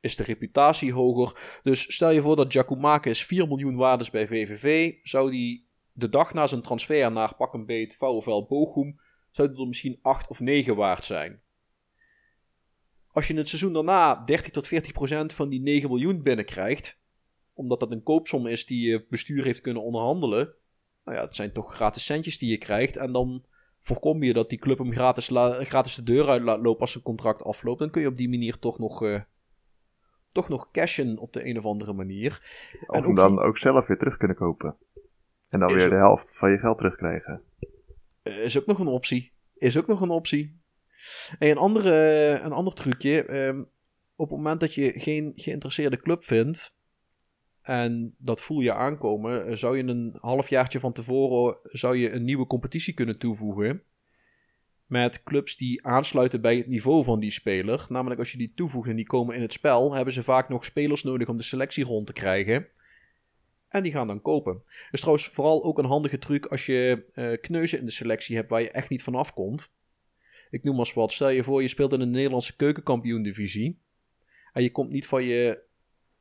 [0.00, 1.60] is de reputatie hoger.
[1.62, 6.08] Dus stel je voor dat Giacomakis 4 miljoen waard is bij VVV, zou die de
[6.08, 9.00] dag na zijn transfer naar pak een beet VfL Bochum,
[9.30, 11.42] zou het er misschien 8 of 9 waard zijn.
[13.12, 17.00] Als je in het seizoen daarna 30 tot 40 procent van die 9 miljoen binnenkrijgt,
[17.54, 20.54] omdat dat een koopsom is die je bestuur heeft kunnen onderhandelen,
[21.04, 23.44] nou ja, het zijn toch gratis centjes die je krijgt en dan
[23.80, 25.28] voorkom je dat die club hem gratis,
[25.66, 27.78] gratis de deur uit laat lopen als zijn contract afloopt.
[27.78, 29.20] Dan kun je op die manier toch nog, uh,
[30.32, 32.40] toch nog cashen op de een of andere manier.
[32.86, 34.76] Of en hem dan ook zelf weer terug kunnen kopen.
[35.48, 37.42] En dan weer de helft van je geld terugkrijgen.
[38.22, 39.32] Is ook nog een optie.
[39.54, 40.61] Is ook nog een optie.
[41.38, 41.90] En een, andere,
[42.42, 43.46] een ander trucje.
[43.46, 43.68] Um,
[44.16, 46.74] op het moment dat je geen geïnteresseerde club vindt,
[47.62, 49.46] en dat voel je aankomen.
[49.46, 53.82] Eh, zou je een halfjaartje van tevoren zou je een nieuwe competitie kunnen toevoegen.
[54.86, 57.86] Met clubs die aansluiten bij het niveau van die speler.
[57.88, 60.64] Namelijk als je die toevoegt en die komen in het spel, hebben ze vaak nog
[60.64, 62.66] spelers nodig om de selectie rond te krijgen.
[63.68, 64.62] En die gaan dan kopen.
[64.90, 68.50] Dus trouwens vooral ook een handige truc als je uh, kneuzen in de selectie hebt
[68.50, 69.72] waar je echt niet van afkomt.
[70.52, 71.12] Ik noem als wat.
[71.12, 73.78] Stel je voor je speelt in een Nederlandse keukenkampioen divisie.
[74.52, 75.62] En je komt niet van je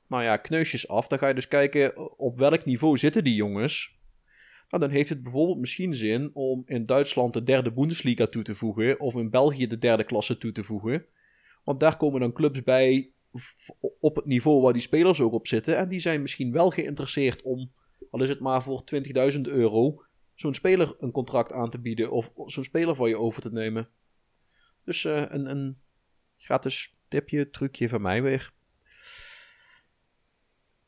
[0.08, 1.08] nou ja, kneusjes af.
[1.08, 4.00] Dan ga je dus kijken op welk niveau zitten die jongens.
[4.70, 8.56] Nou, dan heeft het bijvoorbeeld misschien zin om in Duitsland de derde Bundesliga toe te
[8.56, 9.00] voegen.
[9.00, 11.06] Of in België de derde klasse toe te voegen.
[11.64, 13.12] Want daar komen dan clubs bij
[14.00, 15.78] op het niveau waar die spelers ook op zitten.
[15.78, 17.72] En die zijn misschien wel geïnteresseerd om,
[18.10, 18.84] al is het maar voor
[19.34, 20.04] 20.000 euro,
[20.34, 22.12] zo'n speler een contract aan te bieden.
[22.12, 23.90] Of zo'n speler voor je over te nemen.
[24.84, 25.78] Dus uh, een, een
[26.38, 28.52] gratis tipje, trucje van mij weer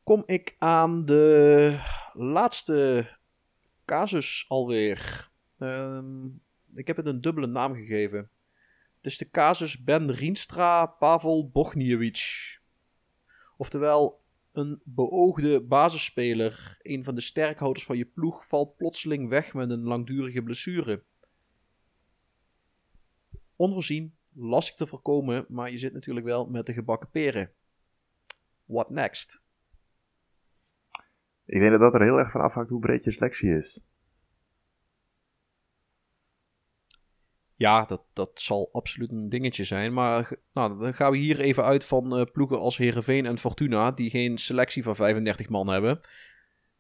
[0.04, 1.80] kom ik aan de
[2.14, 3.08] laatste
[3.86, 5.30] casus alweer.
[5.60, 6.42] Um,
[6.74, 8.30] ik heb het een dubbele naam gegeven.
[8.98, 12.58] Het is de casus Ben Rienstra Pavel Bogniewicz.
[13.58, 14.22] Oftewel,
[14.52, 19.84] een beoogde basisspeler, een van de sterkhouders van je ploeg, valt plotseling weg met een
[19.84, 21.04] langdurige blessure.
[23.56, 27.52] Onvoorzien, lastig te voorkomen, maar je zit natuurlijk wel met de gebakken peren.
[28.66, 29.44] What next?
[31.46, 33.80] Ik denk dat dat er heel erg van afhangt hoe breed je selectie is.
[37.56, 39.94] Ja, dat, dat zal absoluut een dingetje zijn.
[39.94, 43.92] Maar nou, dan gaan we hier even uit van uh, ploegen als Herenveen en Fortuna,
[43.92, 46.00] die geen selectie van 35 man hebben.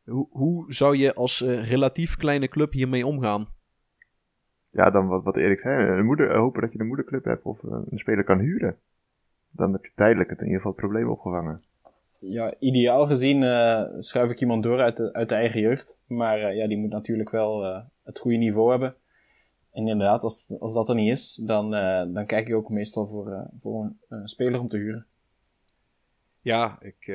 [0.03, 3.47] Hoe, hoe zou je als uh, relatief kleine club hiermee omgaan?
[4.73, 7.63] Ja, dan wat, wat Erik zei, een moeder, hopen dat je een moederclub hebt of
[7.63, 8.77] een speler kan huren.
[9.51, 11.61] Dan heb je tijdelijk het in ieder geval het probleem opgevangen
[12.29, 15.99] ja, ideaal gezien uh, schuif ik iemand door uit de, uit de eigen jeugd.
[16.07, 18.95] Maar uh, ja, die moet natuurlijk wel uh, het goede niveau hebben.
[19.71, 21.71] En inderdaad, als, als dat er niet is, dan,
[22.13, 25.05] dan kijk ik ook meestal voor, voor een speler om te huren.
[26.41, 27.05] Ja, ik,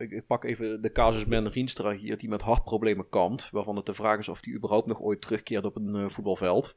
[0.00, 3.50] ik, ik, pak even de casus Ben Rienstra hier, die met hartproblemen kampt.
[3.50, 6.74] Waarvan het de vraag is of hij überhaupt nog ooit terugkeert op een voetbalveld.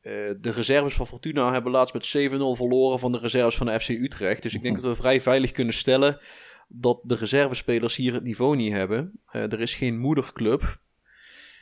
[0.00, 3.80] Eh, de reserves van Fortuna hebben laatst met 7-0 verloren van de reserves van de
[3.80, 4.42] FC Utrecht.
[4.42, 6.20] Dus ik denk dat we vrij veilig kunnen stellen
[6.68, 9.20] dat de reservespelers hier het niveau niet hebben.
[9.32, 10.80] Uh, er is geen moederclub.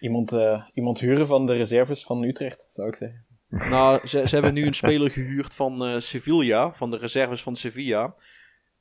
[0.01, 3.25] Iemand, uh, iemand huren van de reserves van Utrecht, zou ik zeggen.
[3.49, 8.15] Nou, ze, ze hebben nu een speler gehuurd van Sevilla, van de reserves van Sevilla.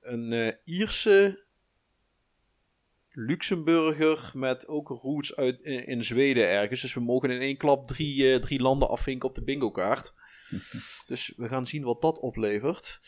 [0.02, 1.45] Een Ierse
[3.16, 6.82] Luxemburger met ook roots uit, in, Zweden ergens.
[6.82, 10.14] Dus we mogen in één klap drie, uh, drie landen afvinken op de bingo kaart.
[11.08, 13.02] dus we gaan zien wat dat oplevert.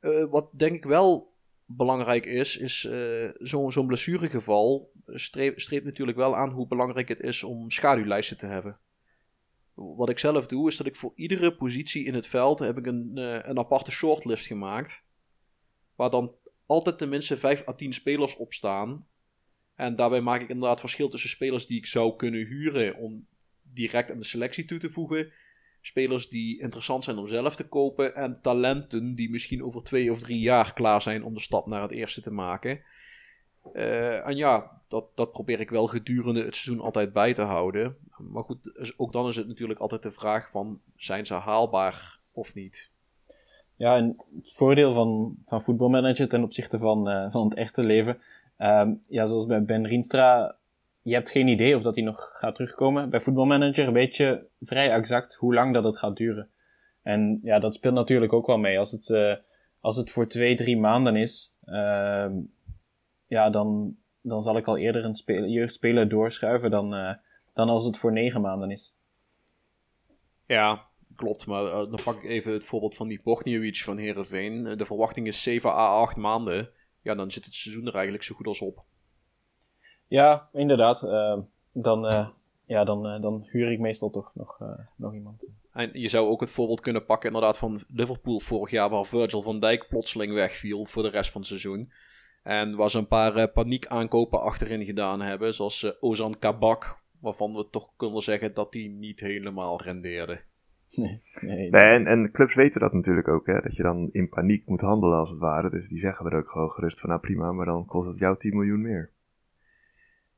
[0.00, 6.18] Uh, wat denk ik wel belangrijk is, is uh, zo'n zo blessuregeval streep, streept natuurlijk
[6.18, 8.78] wel aan hoe belangrijk het is om schaduwlijsten te hebben.
[9.74, 12.86] Wat ik zelf doe, is dat ik voor iedere positie in het veld heb ik
[12.86, 13.16] een,
[13.50, 15.04] een aparte shortlist gemaakt.
[15.94, 16.34] Waar dan
[16.68, 19.06] altijd tenminste 5 à 10 spelers op staan.
[19.74, 23.26] En daarbij maak ik inderdaad verschil tussen spelers die ik zou kunnen huren om
[23.62, 25.32] direct aan de selectie toe te voegen.
[25.80, 28.14] Spelers die interessant zijn om zelf te kopen.
[28.14, 31.82] En talenten die misschien over twee of drie jaar klaar zijn om de stap naar
[31.82, 32.80] het eerste te maken.
[33.72, 37.96] Eh, en ja, dat, dat probeer ik wel gedurende het seizoen altijd bij te houden.
[38.16, 42.54] Maar goed, ook dan is het natuurlijk altijd de vraag van, zijn ze haalbaar of
[42.54, 42.90] niet?
[43.78, 48.20] Ja, en het voordeel van, van voetbalmanager ten opzichte van, uh, van het echte leven.
[48.58, 50.56] Uh, ja, zoals bij Ben Rienstra,
[51.02, 53.10] je hebt geen idee of dat hij nog gaat terugkomen.
[53.10, 56.48] Bij voetbalmanager weet je vrij exact hoe lang dat het gaat duren.
[57.02, 58.78] En ja, dat speelt natuurlijk ook wel mee.
[58.78, 59.34] Als het, uh,
[59.80, 62.32] als het voor twee, drie maanden is, ehm,
[63.26, 67.10] ja, dan, dan zal ik al eerder een jeugdspeler doorschuiven dan, uh,
[67.52, 68.96] dan als het voor negen maanden is.
[70.46, 70.86] Ja,
[71.18, 71.46] klopt.
[71.46, 74.76] Maar uh, dan pak ik even het voorbeeld van die Bogniewicz van Herenveen.
[74.76, 76.70] De verwachting is 7 à 8 maanden.
[77.02, 78.84] Ja, dan zit het seizoen er eigenlijk zo goed als op.
[80.06, 81.02] Ja, inderdaad.
[81.02, 81.38] Uh,
[81.72, 82.32] dan,
[82.66, 84.60] ja, dan, dan huur ik meestal toch nog,
[84.96, 85.44] nog iemand.
[85.72, 89.42] En je zou ook het voorbeeld kunnen pakken inderdaad van Liverpool vorig jaar, waar Virgil
[89.42, 91.92] van Dijk plotseling wegviel voor de rest van het seizoen.
[92.42, 95.54] En waar ze een paar paniek aankopen achterin gedaan hebben.
[95.54, 96.98] Zoals Ozan Kabak.
[97.20, 100.40] Waarvan we toch kunnen zeggen dat die niet helemaal rendeerde.
[100.96, 103.46] Nee, nee, nee en, en clubs weten dat natuurlijk ook.
[103.46, 105.70] Hè, dat je dan in paniek moet handelen als het ware.
[105.70, 107.52] Dus die zeggen er ook gewoon gerust van nou prima.
[107.52, 109.10] Maar dan kost het jou 10 miljoen meer.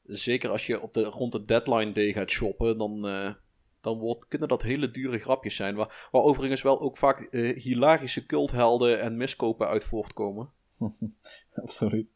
[0.05, 2.79] Zeker als je op de, rond de deadline day gaat shoppen.
[2.79, 3.35] Dan, uh,
[3.81, 5.75] dan wordt, kunnen dat hele dure grapjes zijn.
[5.75, 10.51] Waar, waar overigens wel ook vaak hilarische culthelden en miskopen uit voortkomen.
[11.63, 12.09] Absoluut.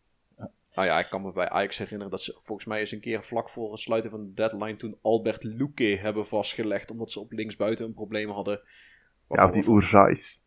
[0.74, 3.24] Nou ja, ik kan me bij Ajax herinneren dat ze volgens mij eens een keer
[3.24, 6.90] vlak voor het sluiten van de deadline toen Albert Luque hebben vastgelegd.
[6.90, 8.60] Omdat ze op linksbuiten een probleem hadden.
[9.28, 10.42] Ja, of die Oerzais.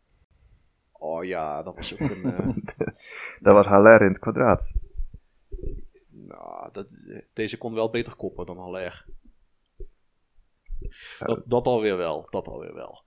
[0.92, 2.24] Oh ja, dat was ook een...
[2.24, 2.56] uh...
[3.44, 4.72] dat was Haller in het kwadraat.
[6.10, 6.96] Nou, dat,
[7.32, 9.06] deze kon wel beter koppen dan Haller.
[11.18, 13.02] Dat, dat alweer wel, dat alweer wel.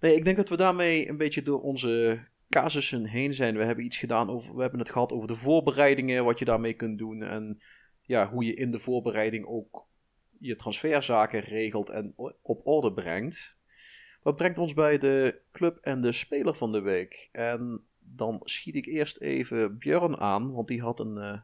[0.00, 3.56] Nee, ik denk dat we daarmee een beetje door onze casussen heen zijn.
[3.56, 6.74] We hebben iets gedaan over, we hebben het gehad over de voorbereidingen, wat je daarmee
[6.74, 7.22] kunt doen.
[7.22, 7.60] En
[8.00, 9.86] ja, hoe je in de voorbereiding ook
[10.38, 13.58] je transferzaken regelt en op orde brengt.
[14.22, 17.28] Dat brengt ons bij de club en de speler van de week.
[17.32, 21.38] En dan schiet ik eerst even Björn aan, want die had een, uh,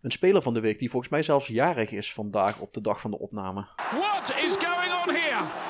[0.00, 3.00] een speler van de week die volgens mij zelfs jarig is vandaag op de dag
[3.00, 3.66] van de opname.
[3.76, 5.67] What is going on here?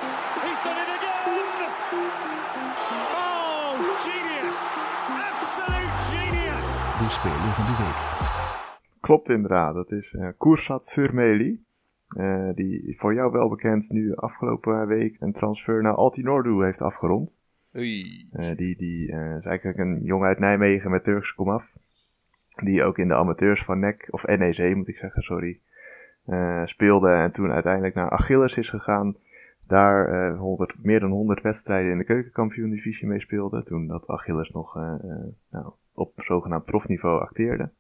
[7.09, 8.01] De speler van de week.
[9.01, 11.65] Klopt inderdaad, dat is uh, Koersat Surmeli.
[12.17, 17.41] Uh, die voor jou wel bekend nu afgelopen week een transfer naar Altinordu heeft afgerond.
[17.77, 18.29] Oei.
[18.33, 21.73] Uh, die die uh, is eigenlijk een jongen uit Nijmegen met Turks komaf.
[22.65, 25.61] Die ook in de amateurs van NEC, of NEC moet ik zeggen, sorry.
[26.27, 29.17] Uh, speelde en toen uiteindelijk naar Achilles is gegaan.
[29.67, 33.63] Daar 100, meer dan 100 wedstrijden in de keukenkampioen divisie mee speelde.
[33.63, 34.75] Toen dat Achilles nog
[35.51, 37.71] nou, op zogenaamd profniveau acteerde.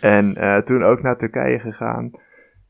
[0.00, 0.34] en
[0.64, 2.10] toen ook naar Turkije gegaan.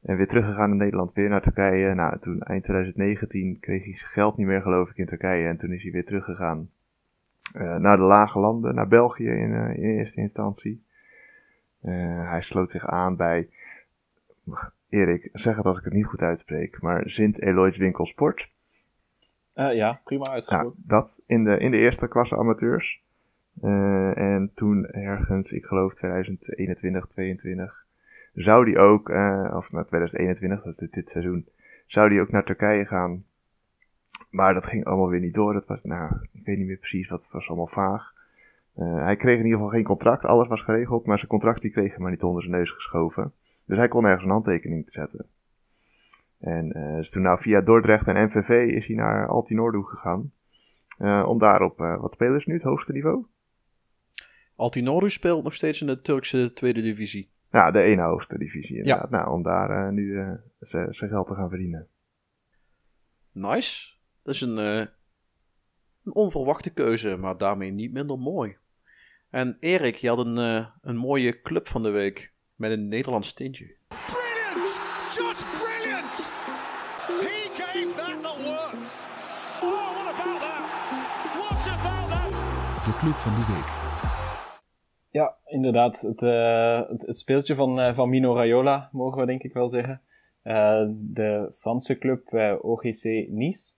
[0.03, 1.95] En weer teruggegaan in Nederland, weer naar Turkije.
[1.95, 5.49] Nou, toen eind 2019 kreeg hij zijn geld niet meer, geloof ik, in Turkije.
[5.49, 6.71] En toen is hij weer teruggegaan
[7.55, 10.85] uh, naar de lage landen, naar België in, uh, in eerste instantie.
[11.83, 13.49] Uh, hij sloot zich aan bij,
[14.89, 18.51] Erik, zeg het als ik het niet goed uitspreek, maar Sint Eloys Winkel Sport.
[19.55, 20.75] ja, prima uitgesproken.
[20.77, 23.05] Nou, dat in de, in de eerste klasse amateurs.
[23.63, 27.87] En toen ergens, ik geloof 2021, 22
[28.37, 31.49] zou die ook, uh, of naar 2021, dat is dit seizoen,
[31.87, 33.25] zou die ook naar Turkije gaan.
[34.31, 35.53] Maar dat ging allemaal weer niet door.
[35.53, 38.15] Dat was, nou, ik weet niet meer precies, wat was allemaal vaag.
[38.77, 41.71] Uh, hij kreeg in ieder geval geen contract, alles was geregeld, maar zijn contract die
[41.71, 43.33] kreeg hij maar niet onder zijn neus geschoven.
[43.67, 45.27] Dus hij kon ergens een handtekening zetten.
[46.41, 50.33] En uh, dus toen nou via Dordrecht en MVV is hij naar Altinordu gegaan.
[51.27, 53.25] om daar op, wat spelen ze nu, het hoogste niveau?
[54.57, 57.31] Altinordu speelt nog steeds in de Turkse tweede divisie.
[57.51, 59.11] Ja, de ene hoogste divisie inderdaad.
[59.11, 59.17] Ja.
[59.17, 60.33] Nou, om daar uh, nu uh,
[60.91, 61.89] zijn geld te gaan verdienen.
[63.33, 63.95] Nice.
[64.23, 64.87] Dat is een, uh,
[66.05, 68.57] een onverwachte keuze, maar daarmee niet minder mooi.
[69.31, 73.77] En Erik, je had een, een mooie club van de week met een Nederlands tintje.
[73.89, 74.81] Brilliant!
[75.11, 76.31] Just brilliant!
[77.07, 79.03] He gave that the works.
[79.63, 80.65] Oh, what about that?
[81.39, 82.85] What about that?
[82.85, 83.86] De club van de week.
[85.17, 86.01] Ja, inderdaad.
[86.01, 89.69] Het, uh, het, het, speeltje van, uh, van Mino Raiola, mogen we denk ik wel
[89.69, 90.01] zeggen.
[90.45, 92.33] Uh, de Franse club
[92.63, 93.73] OGC Nice.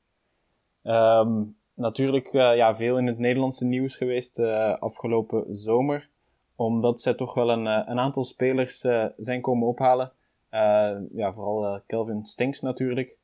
[0.82, 4.38] Um, natuurlijk ja, veel in het Nederlandse nieuws geweest
[4.78, 6.08] afgelopen zomer.
[6.56, 8.78] omdat zij toch wel een, een aantal spelers
[9.16, 10.12] zijn komen ophalen.
[11.14, 13.16] ja, vooral Kelvin Stinks natuurlijk.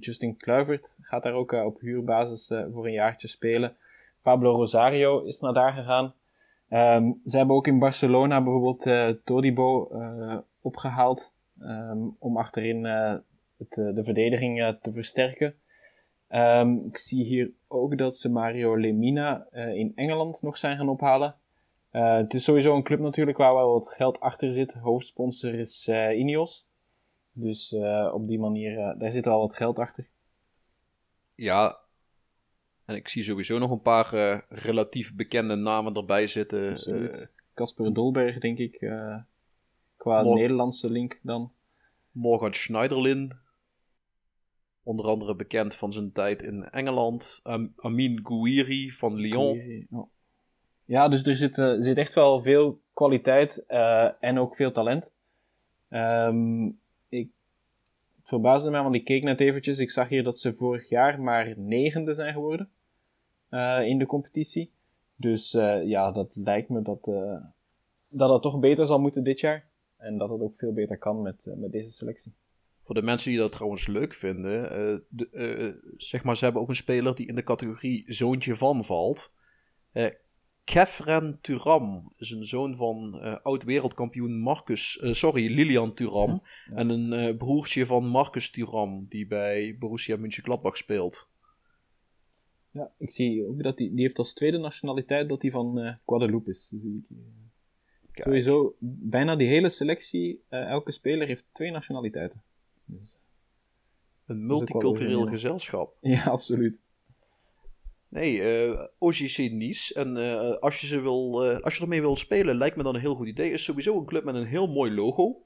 [0.00, 3.76] Justin Kluivert gaat daar ook op huurbasis voor een jaartje spelen.
[4.22, 6.14] Pablo Rosario is naar daar gegaan.
[6.70, 13.14] Um, ze hebben ook in Barcelona bijvoorbeeld uh, Todibo uh, opgehaald um, om achterin uh,
[13.58, 15.54] het, de verdediging te versterken.
[16.28, 21.34] Um, ik zie hier ook dat ze Mario Lemina in Engeland nog zijn gaan ophalen.
[21.90, 24.74] het is sowieso een club natuurlijk waar wel wat geld achter zit.
[24.74, 26.66] Hoofdsponsor is Ineos.
[27.32, 27.74] Dus
[28.12, 30.06] op die manier, daar zit al wat geld achter.
[31.34, 31.78] Ja,
[32.86, 36.78] en ik zie sowieso nog een paar uh, relatief bekende namen erbij zitten.
[37.54, 38.80] Casper uh, Dolberg, denk ik.
[38.80, 39.16] Uh,
[39.96, 41.52] qua Nederlandse link dan.
[42.10, 43.32] Morgan Schneiderlin.
[44.82, 47.40] Onder andere bekend van zijn tijd in Engeland.
[47.42, 49.86] Am Amin Gouiri van Lyon.
[50.84, 53.66] Ja, dus er zit, zit echt wel veel kwaliteit
[54.20, 55.12] en ook veel talent.
[55.90, 57.30] Um, ik
[58.22, 59.78] verbaasde mij, want ik keek net eventjes.
[59.78, 62.70] Ik zag hier dat ze vorig jaar maar negende zijn geworden.
[63.48, 64.72] Eh, in de competitie.
[65.16, 67.36] Dus eh, ja, dat lijkt me dat, uh,
[68.08, 69.68] dat het toch beter zal moeten dit jaar.
[69.96, 72.34] En dat het ook veel beter kan met, met deze selectie.
[72.80, 74.62] Voor de mensen die dat trouwens leuk vinden,
[75.08, 79.32] de, zeg maar, ze hebben ook een speler die in de categorie zoontje van valt.
[80.64, 86.42] Kefren Turam is een zoon van oud-wereldkampioen Marcus, sorry, Lilian Turam.
[86.74, 91.28] En een broertje van Marcus Turam, die bij Borussia Mönchengladbach speelt.
[92.76, 95.94] Ja, ik zie ook dat die, die heeft als tweede nationaliteit dat hij van uh,
[96.06, 96.68] Guadeloupe is.
[96.68, 97.04] Zie
[98.10, 102.42] ik Sowieso, bijna die hele selectie, uh, elke speler heeft twee nationaliteiten.
[102.84, 103.16] Dus,
[104.26, 105.96] een multicultureel gezelschap.
[106.00, 106.80] Ja, absoluut.
[108.08, 109.94] Nee, uh, OGC Nice.
[109.94, 112.94] En uh, als, je ze wil, uh, als je ermee wil spelen, lijkt me dan
[112.94, 113.50] een heel goed idee.
[113.50, 115.42] Is sowieso een club met een heel mooi logo.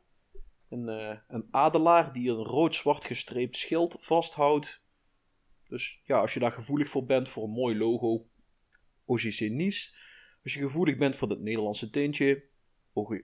[0.68, 0.88] Een,
[1.28, 4.79] een adelaar die een rood-zwart gestreept schild vasthoudt.
[5.70, 8.28] Dus ja, als je daar gevoelig voor bent voor een mooi logo,
[9.04, 9.94] OGC Nice.
[10.42, 12.44] Als je gevoelig bent voor het Nederlandse tintje,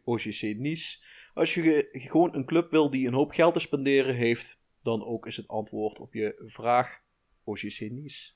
[0.05, 1.05] OGC Nice.
[1.35, 5.27] Als je gewoon een club wil die een hoop geld te spenderen heeft, dan ook
[5.27, 7.03] is het antwoord op je vraag
[7.45, 8.35] OGC Nice.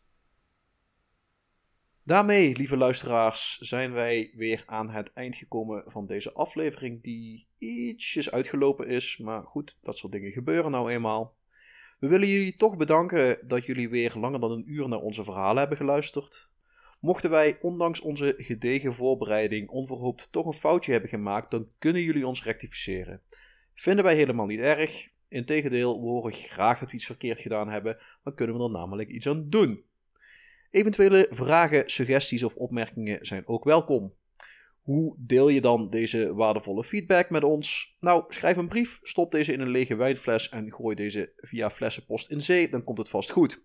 [2.03, 8.31] Daarmee, lieve luisteraars, zijn wij weer aan het eind gekomen van deze aflevering, die ietsjes
[8.31, 9.19] uitgelopen is.
[9.19, 11.37] Maar goed, dat soort dingen gebeuren nou eenmaal.
[12.01, 15.59] We willen jullie toch bedanken dat jullie weer langer dan een uur naar onze verhalen
[15.59, 16.51] hebben geluisterd.
[17.01, 22.27] Mochten wij ondanks onze gedegen voorbereiding onverhoopt toch een foutje hebben gemaakt, dan kunnen jullie
[22.27, 23.23] ons rectificeren.
[23.75, 25.09] Vinden wij helemaal niet erg.
[25.29, 29.09] Integendeel, we horen graag dat we iets verkeerd gedaan hebben, dan kunnen we er namelijk
[29.09, 29.85] iets aan doen.
[30.71, 34.15] Eventuele vragen, suggesties of opmerkingen zijn ook welkom.
[34.91, 37.97] Hoe deel je dan deze waardevolle feedback met ons?
[38.01, 42.31] Nou, schrijf een brief, stop deze in een lege wijnfles en gooi deze via flessenpost
[42.31, 43.62] in zee, dan komt het vast goed.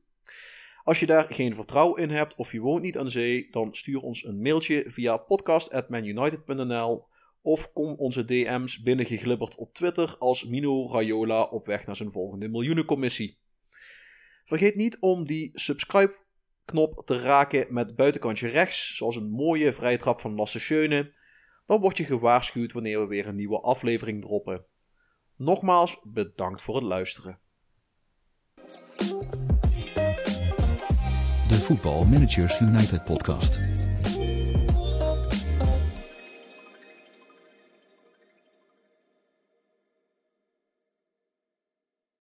[0.83, 4.01] Als je daar geen vertrouwen in hebt of je woont niet aan zee, dan stuur
[4.01, 7.05] ons een mailtje via podcast.manunited.nl
[7.41, 12.47] of kom onze DM's binnengeglibberd op Twitter als Mino Raiola op weg naar zijn volgende
[12.47, 13.37] miljoenencommissie.
[14.43, 16.15] Vergeet niet om die subscribe
[16.65, 21.13] knop te raken met buitenkantje rechts, zoals een mooie vrije trap van Lasse Schöne,
[21.65, 24.65] dan word je gewaarschuwd wanneer we weer een nieuwe aflevering droppen.
[25.35, 27.39] Nogmaals, bedankt voor het luisteren.
[31.47, 33.74] De Voetbal Managers United podcast.